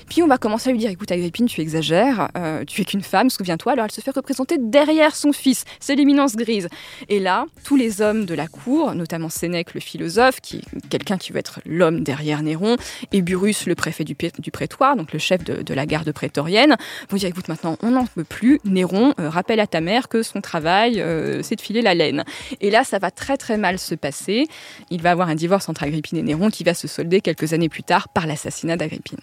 Puis 0.08 0.24
on 0.24 0.26
va 0.26 0.38
commencer 0.38 0.70
à 0.70 0.72
lui 0.72 0.80
dire 0.80 0.90
écoute 0.90 1.12
Agrippine, 1.12 1.46
tu 1.46 1.60
exagères 1.60 2.15
euh, 2.36 2.64
tu 2.64 2.82
es 2.82 2.84
qu'une 2.84 3.02
femme, 3.02 3.30
souviens-toi. 3.30 3.72
Alors 3.72 3.84
elle 3.86 3.92
se 3.92 4.00
fait 4.00 4.10
représenter 4.10 4.56
derrière 4.58 5.14
son 5.14 5.32
fils, 5.32 5.64
c'est 5.80 5.94
l'éminence 5.94 6.36
grise. 6.36 6.68
Et 7.08 7.20
là, 7.20 7.46
tous 7.64 7.76
les 7.76 8.00
hommes 8.00 8.24
de 8.24 8.34
la 8.34 8.46
cour, 8.46 8.94
notamment 8.94 9.28
Sénèque 9.28 9.74
le 9.74 9.80
philosophe, 9.80 10.40
qui 10.40 10.58
est 10.58 10.88
quelqu'un 10.88 11.18
qui 11.18 11.32
veut 11.32 11.38
être 11.38 11.60
l'homme 11.66 12.02
derrière 12.02 12.42
Néron, 12.42 12.76
et 13.12 13.22
Burrus 13.22 13.66
le 13.66 13.74
préfet 13.74 14.04
du, 14.04 14.14
prétoire, 14.14 14.96
donc 14.96 15.12
le 15.12 15.18
chef 15.18 15.44
de, 15.44 15.74
la 15.74 15.86
garde 15.86 16.10
prétorienne, 16.12 16.76
vont 17.10 17.16
dire 17.16 17.28
écoute 17.28 17.48
maintenant, 17.48 17.76
on 17.82 17.90
n'en 17.90 18.06
peut 18.06 18.24
plus. 18.24 18.60
Néron, 18.64 19.12
euh, 19.20 19.28
rappelle 19.28 19.60
à 19.60 19.66
ta 19.66 19.80
mère 19.80 20.08
que 20.08 20.22
son 20.22 20.40
travail, 20.40 21.00
euh, 21.00 21.42
c'est 21.42 21.56
de 21.56 21.60
filer 21.60 21.82
la 21.82 21.94
laine. 21.94 22.24
Et 22.60 22.70
là, 22.70 22.84
ça 22.84 22.98
va 22.98 23.10
très 23.10 23.36
très 23.36 23.56
mal 23.56 23.78
se 23.78 23.94
passer. 23.94 24.46
Il 24.90 25.02
va 25.02 25.10
avoir 25.10 25.28
un 25.28 25.34
divorce 25.34 25.68
entre 25.68 25.82
Agrippine 25.82 26.18
et 26.18 26.22
Néron 26.22 26.50
qui 26.50 26.64
va 26.64 26.74
se 26.74 26.88
solder 26.88 27.20
quelques 27.20 27.52
années 27.52 27.68
plus 27.68 27.82
tard 27.82 28.08
par 28.08 28.26
l'assassinat 28.26 28.76
d'Agrippine. 28.76 29.18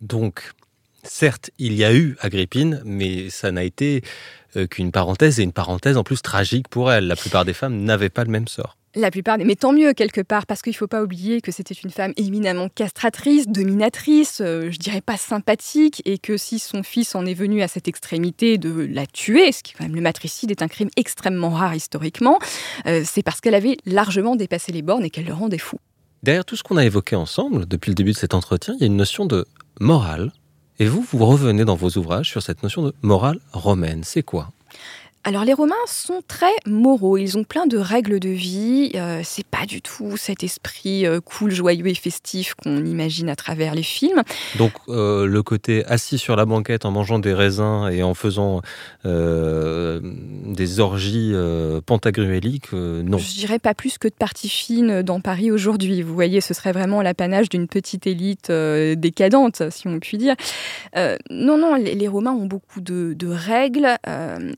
Donc, 0.00 0.52
Certes, 1.08 1.50
il 1.58 1.74
y 1.74 1.84
a 1.84 1.94
eu 1.94 2.16
Agrippine, 2.20 2.82
mais 2.84 3.30
ça 3.30 3.52
n'a 3.52 3.64
été 3.64 4.02
euh, 4.56 4.66
qu'une 4.66 4.92
parenthèse, 4.92 5.40
et 5.40 5.42
une 5.42 5.52
parenthèse 5.52 5.96
en 5.96 6.04
plus 6.04 6.22
tragique 6.22 6.68
pour 6.68 6.90
elle. 6.90 7.06
La 7.06 7.16
plupart 7.16 7.44
des 7.44 7.52
femmes 7.52 7.82
n'avaient 7.82 8.08
pas 8.08 8.24
le 8.24 8.30
même 8.30 8.48
sort. 8.48 8.76
La 8.94 9.10
plupart, 9.10 9.36
mais 9.36 9.56
tant 9.56 9.74
mieux 9.74 9.92
quelque 9.92 10.22
part, 10.22 10.46
parce 10.46 10.62
qu'il 10.62 10.70
ne 10.70 10.76
faut 10.76 10.86
pas 10.86 11.02
oublier 11.02 11.42
que 11.42 11.52
c'était 11.52 11.74
une 11.74 11.90
femme 11.90 12.14
éminemment 12.16 12.70
castratrice, 12.70 13.46
dominatrice, 13.46 14.40
euh, 14.40 14.70
je 14.70 14.78
dirais 14.78 15.02
pas 15.02 15.18
sympathique, 15.18 16.00
et 16.06 16.16
que 16.16 16.38
si 16.38 16.58
son 16.58 16.82
fils 16.82 17.14
en 17.14 17.26
est 17.26 17.34
venu 17.34 17.60
à 17.60 17.68
cette 17.68 17.88
extrémité 17.88 18.56
de 18.56 18.88
la 18.90 19.06
tuer, 19.06 19.52
ce 19.52 19.62
qui 19.62 19.74
quand 19.74 19.84
même 19.84 19.94
le 19.94 20.00
matricide 20.00 20.50
est 20.50 20.62
un 20.62 20.68
crime 20.68 20.88
extrêmement 20.96 21.50
rare 21.50 21.74
historiquement, 21.74 22.38
euh, 22.86 23.02
c'est 23.04 23.22
parce 23.22 23.42
qu'elle 23.42 23.54
avait 23.54 23.76
largement 23.84 24.34
dépassé 24.34 24.72
les 24.72 24.82
bornes 24.82 25.04
et 25.04 25.10
qu'elle 25.10 25.26
le 25.26 25.34
rendait 25.34 25.58
fou. 25.58 25.76
Derrière 26.22 26.46
tout 26.46 26.56
ce 26.56 26.62
qu'on 26.62 26.78
a 26.78 26.84
évoqué 26.84 27.16
ensemble 27.16 27.66
depuis 27.66 27.90
le 27.90 27.94
début 27.94 28.12
de 28.12 28.16
cet 28.16 28.32
entretien, 28.32 28.74
il 28.78 28.80
y 28.80 28.84
a 28.84 28.86
une 28.86 28.96
notion 28.96 29.26
de 29.26 29.44
morale 29.78 30.32
et 30.78 30.86
vous, 30.86 31.02
vous 31.02 31.24
revenez 31.24 31.64
dans 31.64 31.76
vos 31.76 31.90
ouvrages 31.90 32.30
sur 32.30 32.42
cette 32.42 32.62
notion 32.62 32.82
de 32.82 32.94
morale 33.02 33.38
romaine. 33.52 34.02
C'est 34.04 34.22
quoi? 34.22 34.50
Alors 35.26 35.44
les 35.44 35.54
Romains 35.54 35.74
sont 35.88 36.20
très 36.28 36.52
moraux, 36.66 37.16
ils 37.16 37.36
ont 37.36 37.42
plein 37.42 37.66
de 37.66 37.78
règles 37.78 38.20
de 38.20 38.28
vie, 38.28 38.92
euh, 38.94 39.22
c'est 39.24 39.44
pas 39.44 39.66
du 39.66 39.82
tout 39.82 40.16
cet 40.16 40.44
esprit 40.44 41.04
euh, 41.04 41.20
cool, 41.20 41.50
joyeux 41.50 41.88
et 41.88 41.94
festif 41.94 42.54
qu'on 42.54 42.84
imagine 42.84 43.28
à 43.28 43.34
travers 43.34 43.74
les 43.74 43.82
films. 43.82 44.22
Donc 44.56 44.70
euh, 44.88 45.26
le 45.26 45.42
côté 45.42 45.84
assis 45.86 46.18
sur 46.18 46.36
la 46.36 46.44
banquette 46.44 46.84
en 46.84 46.92
mangeant 46.92 47.18
des 47.18 47.34
raisins 47.34 47.90
et 47.90 48.04
en 48.04 48.14
faisant 48.14 48.62
des 49.04 50.80
orgies 50.80 51.32
pantagruéliques, 51.86 52.72
non. 52.72 53.18
Je 53.18 53.34
dirais 53.34 53.58
pas 53.58 53.74
plus 53.74 53.98
que 53.98 54.08
de 54.08 54.14
parties 54.14 54.48
fines 54.48 55.02
dans 55.02 55.20
Paris 55.20 55.50
aujourd'hui. 55.50 56.02
Vous 56.02 56.14
voyez, 56.14 56.40
ce 56.40 56.54
serait 56.54 56.72
vraiment 56.72 57.02
l'apanage 57.02 57.48
d'une 57.48 57.66
petite 57.66 58.06
élite 58.06 58.50
décadente, 58.50 59.70
si 59.70 59.88
on 59.88 59.98
peut 59.98 60.16
dire. 60.16 60.34
non, 61.30 61.58
non, 61.58 61.74
les, 61.74 62.08
Romains 62.08 62.32
ont 62.32 62.46
beaucoup 62.46 62.80
de, 62.80 63.14
de 63.16 63.28
règles, 63.28 63.96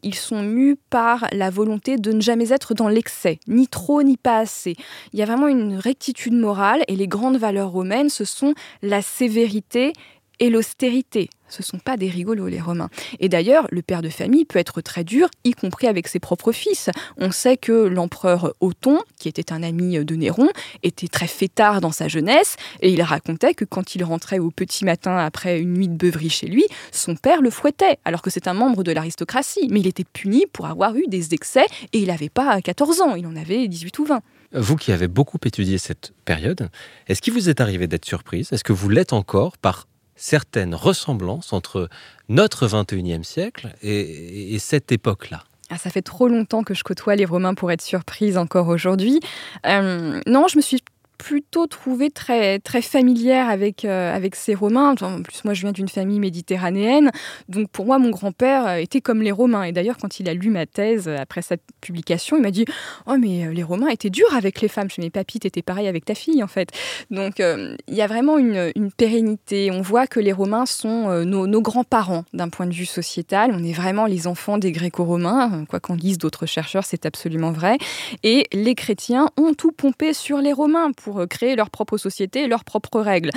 ils 0.02 0.14
sont 0.14 0.42
par 0.90 1.26
la 1.32 1.50
volonté 1.50 1.96
de 1.96 2.12
ne 2.12 2.20
jamais 2.20 2.52
être 2.52 2.74
dans 2.74 2.88
l'excès, 2.88 3.38
ni 3.46 3.68
trop 3.68 4.02
ni 4.02 4.16
pas 4.16 4.38
assez. 4.38 4.76
Il 5.12 5.18
y 5.18 5.22
a 5.22 5.26
vraiment 5.26 5.48
une 5.48 5.76
rectitude 5.76 6.34
morale 6.34 6.84
et 6.88 6.96
les 6.96 7.08
grandes 7.08 7.36
valeurs 7.36 7.70
romaines, 7.70 8.08
ce 8.08 8.24
sont 8.24 8.54
la 8.82 9.02
sévérité 9.02 9.92
et 10.40 10.51
l'austérité. 10.51 11.31
Ce 11.48 11.62
sont 11.62 11.79
pas 11.79 11.96
des 11.96 12.09
rigolos, 12.09 12.48
les 12.48 12.61
Romains. 12.61 12.90
Et 13.20 13.29
d'ailleurs, 13.29 13.66
le 13.70 13.81
père 13.81 14.03
de 14.03 14.11
famille 14.11 14.44
peut 14.44 14.59
être 14.59 14.81
très 14.81 15.03
dur, 15.03 15.29
y 15.44 15.53
compris 15.53 15.87
avec 15.87 16.07
ses 16.09 16.20
propres 16.20 16.53
fils. 16.53 16.90
On 17.16 17.31
sait 17.31 17.57
que 17.57 17.72
l'empereur 17.72 18.55
Othon, 18.61 19.01
qui 19.18 19.29
était 19.29 19.53
un 19.53 19.62
ami 19.62 20.05
de 20.05 20.14
Néron, 20.14 20.48
était 20.83 21.09
très 21.09 21.27
fêtard 21.27 21.81
dans 21.81 21.90
sa 21.90 22.09
jeunesse, 22.09 22.57
et 22.81 22.92
il 22.92 23.01
racontait 23.03 23.55
que 23.55 23.64
quand 23.64 23.94
il 23.94 24.05
rentrait 24.05 24.38
au 24.38 24.51
petit 24.51 24.85
matin 24.85 25.16
après 25.16 25.59
une 25.59 25.72
nuit 25.72 25.88
de 25.88 25.96
beuverie 25.96 26.31
chez 26.31 26.46
lui, 26.46 26.66
son 26.92 27.16
père 27.16 27.40
le 27.40 27.51
fouettait, 27.51 27.98
alors 28.05 28.20
que 28.20 28.31
c'est 28.31 28.46
un 28.46 28.55
membre 28.55 28.83
de 28.83 28.92
l'aristocratie. 28.92 29.68
Mais 29.70 29.81
il 29.81 29.87
était 29.87 30.05
puni 30.05 30.44
pour 30.53 30.66
avoir 30.66 30.96
eu 30.96 31.07
des 31.09 31.33
excès, 31.33 31.66
et 31.92 31.98
il 31.98 32.09
n'avait 32.09 32.29
pas 32.29 32.61
14 32.61 33.01
ans, 33.01 33.14
il 33.14 33.27
en 33.27 33.37
avait 33.37 33.66
18 33.68 33.98
ou 34.01 34.05
20. 34.05 34.20
Vous 34.53 34.77
qui 34.77 34.92
avez 34.92 35.09
beaucoup 35.09 35.38
étudié 35.44 35.79
cette 35.79 36.12
période, 36.24 36.70
est-ce 37.07 37.20
qu'il 37.20 37.33
vous 37.33 37.48
est 37.48 37.61
arrivé 37.61 37.87
d'être 37.87 38.07
surprise? 38.07 38.53
Est-ce 38.53 38.64
que 38.64 38.72
vous 38.72 38.88
l'êtes 38.88 39.12
encore 39.12 39.59
par 39.59 39.87
certaines 40.18 40.74
ressemblances 40.74 41.52
entre 41.52 41.88
notre 42.28 42.66
21e 42.66 43.22
siècle 43.22 43.74
et, 43.83 44.54
et 44.54 44.59
cette 44.59 44.92
époque-là 44.92 45.44
ah, 45.70 45.76
ça 45.76 45.90
fait 45.90 46.02
trop 46.02 46.28
longtemps 46.28 46.62
que 46.62 46.72
je 46.72 46.83
côtoie 46.83 47.14
les 47.14 47.26
Romains 47.26 47.52
pour 47.52 47.70
être 47.70 47.83
surprise 47.83 48.38
encore 48.38 48.68
aujourd'hui. 48.68 49.20
Euh, 49.66 50.18
non, 50.26 50.48
je 50.48 50.57
me 50.57 50.62
suis 50.62 50.83
plutôt 51.18 51.66
trouvé 51.66 52.11
très, 52.11 52.61
très 52.61 52.81
familière 52.81 53.48
avec, 53.48 53.85
euh, 53.85 54.14
avec 54.14 54.37
ces 54.37 54.54
Romains. 54.54 54.94
En 55.00 55.22
plus, 55.22 55.44
moi, 55.44 55.52
je 55.52 55.62
viens 55.62 55.72
d'une 55.72 55.88
famille 55.88 56.20
méditerranéenne. 56.20 57.11
Donc, 57.48 57.68
pour 57.70 57.87
moi, 57.87 57.98
mon 57.98 58.11
grand-père 58.11 58.66
euh, 58.66 58.76
était 58.76 59.00
comme 59.00 59.22
les 59.22 59.33
Romains. 59.33 59.64
Et 59.64 59.72
d'ailleurs, 59.72 59.98
quand 59.98 60.20
il 60.20 60.28
a 60.28 60.35
lu 60.35 60.48
ma 60.48 60.64
thèse 60.64 61.09
euh, 61.09 61.16
après 61.18 61.42
cette 61.42 61.62
publication, 61.81 62.37
il 62.37 62.42
m'a 62.42 62.52
dit 62.52 62.64
Oh, 63.07 63.16
mais 63.18 63.52
les 63.52 63.62
Romains 63.64 63.88
étaient 63.88 64.11
durs 64.11 64.33
avec 64.35 64.61
les 64.61 64.68
femmes. 64.68 64.88
Je 64.90 65.00
mes 65.00 65.11
papy, 65.11 65.40
t'étais 65.40 65.62
pareil 65.62 65.88
avec 65.88 66.04
ta 66.04 66.14
fille, 66.14 66.42
en 66.42 66.46
fait. 66.46 66.70
Donc, 67.11 67.38
il 67.38 67.94
y 67.94 68.00
a 68.00 68.07
vraiment 68.07 68.38
une, 68.38 68.72
une, 68.74 68.90
pérennité. 68.92 69.70
On 69.70 69.83
voit 69.83 70.07
que 70.07 70.20
les 70.20 70.33
Romains 70.33 70.66
sont 70.66 71.24
nos, 71.24 71.46
nos 71.46 71.62
grands-parents 71.62 72.24
d'un 72.33 72.48
point 72.48 72.66
de 72.66 72.72
vue 72.72 72.87
sociétal. 72.87 73.50
On 73.54 73.62
est 73.62 73.72
vraiment 73.72 74.07
les 74.07 74.26
enfants 74.26 74.59
des 74.59 74.72
Gréco-Romains. 74.72 75.64
Quoi 75.68 75.81
qu'en 75.81 75.96
disent 75.96 76.18
d'autres 76.18 76.46
chercheurs, 76.46 76.85
c'est 76.85 77.07
absolument 77.07 77.52
vrai. 77.52 77.78
Et 78.22 78.46
les 78.52 78.74
chrétiens 78.74 79.31
ont 79.37 79.54
tout 79.54 79.72
pompé 79.72 80.12
sur 80.12 80.38
les 80.38 80.52
Romains 80.52 80.92
pour 80.92 81.07
euh, 81.16 81.26
créer 81.26 81.56
leur 81.56 81.70
propre 81.70 81.96
société 81.96 82.46
leurs 82.46 82.64
propres 82.64 83.00
règles. 83.00 83.30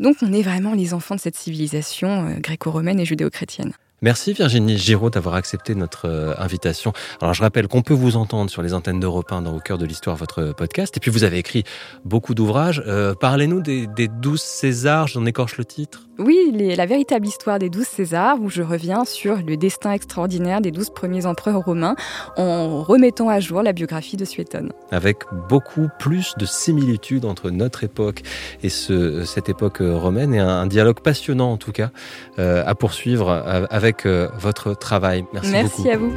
Donc 0.00 0.16
on 0.22 0.32
est 0.32 0.42
vraiment 0.42 0.74
les 0.74 0.94
enfants 0.94 1.14
de 1.14 1.20
cette 1.20 1.36
civilisation 1.36 2.28
euh, 2.28 2.34
gréco-romaine 2.38 3.00
et 3.00 3.04
judéo-chrétienne. 3.04 3.72
Merci 4.04 4.34
Virginie 4.34 4.76
Giraud 4.76 5.08
d'avoir 5.08 5.34
accepté 5.34 5.74
notre 5.74 6.10
euh, 6.10 6.34
invitation. 6.36 6.92
Alors 7.22 7.32
je 7.32 7.40
rappelle 7.40 7.68
qu'on 7.68 7.80
peut 7.80 7.94
vous 7.94 8.18
entendre 8.18 8.50
sur 8.50 8.60
les 8.60 8.74
antennes 8.74 9.00
d'Europe 9.00 9.32
1 9.32 9.40
dans 9.40 9.56
Au 9.56 9.60
cœur 9.60 9.78
de 9.78 9.86
l'histoire, 9.86 10.14
votre 10.14 10.52
podcast. 10.52 10.94
Et 10.98 11.00
puis 11.00 11.10
vous 11.10 11.24
avez 11.24 11.38
écrit 11.38 11.64
beaucoup 12.04 12.34
d'ouvrages. 12.34 12.84
Parlez-nous 13.18 13.62
des, 13.62 13.86
des 13.86 14.08
douze 14.08 14.42
Césars, 14.42 15.06
j'en 15.06 15.24
écorche 15.24 15.56
le 15.56 15.64
titre. 15.64 16.02
Oui, 16.18 16.52
la 16.76 16.86
véritable 16.86 17.26
histoire 17.26 17.58
des 17.58 17.68
douze 17.68 17.88
Césars, 17.88 18.40
où 18.40 18.48
je 18.48 18.62
reviens 18.62 19.04
sur 19.04 19.38
le 19.38 19.56
destin 19.56 19.90
extraordinaire 19.90 20.60
des 20.60 20.70
douze 20.70 20.90
premiers 20.90 21.26
empereurs 21.26 21.64
romains 21.64 21.96
en 22.36 22.82
remettant 22.82 23.28
à 23.28 23.40
jour 23.40 23.64
la 23.64 23.72
biographie 23.72 24.16
de 24.16 24.24
Suétone. 24.24 24.70
Avec 24.92 25.24
beaucoup 25.48 25.88
plus 25.98 26.34
de 26.38 26.46
similitudes 26.46 27.24
entre 27.24 27.50
notre 27.50 27.82
époque 27.82 28.22
et 28.62 28.68
ce, 28.68 29.24
cette 29.24 29.48
époque 29.48 29.78
romaine, 29.80 30.34
et 30.34 30.38
un, 30.38 30.66
dialogue 30.66 31.00
passionnant 31.00 31.50
en 31.50 31.56
tout 31.56 31.72
cas 31.72 31.90
euh, 32.38 32.62
à 32.64 32.76
poursuivre 32.76 33.28
euh, 33.28 33.66
avec 33.94 34.06
euh, 34.06 34.28
votre 34.38 34.74
travail. 34.74 35.24
Merci, 35.32 35.50
Merci 35.50 35.90
à 35.90 35.96
vous. 35.96 36.12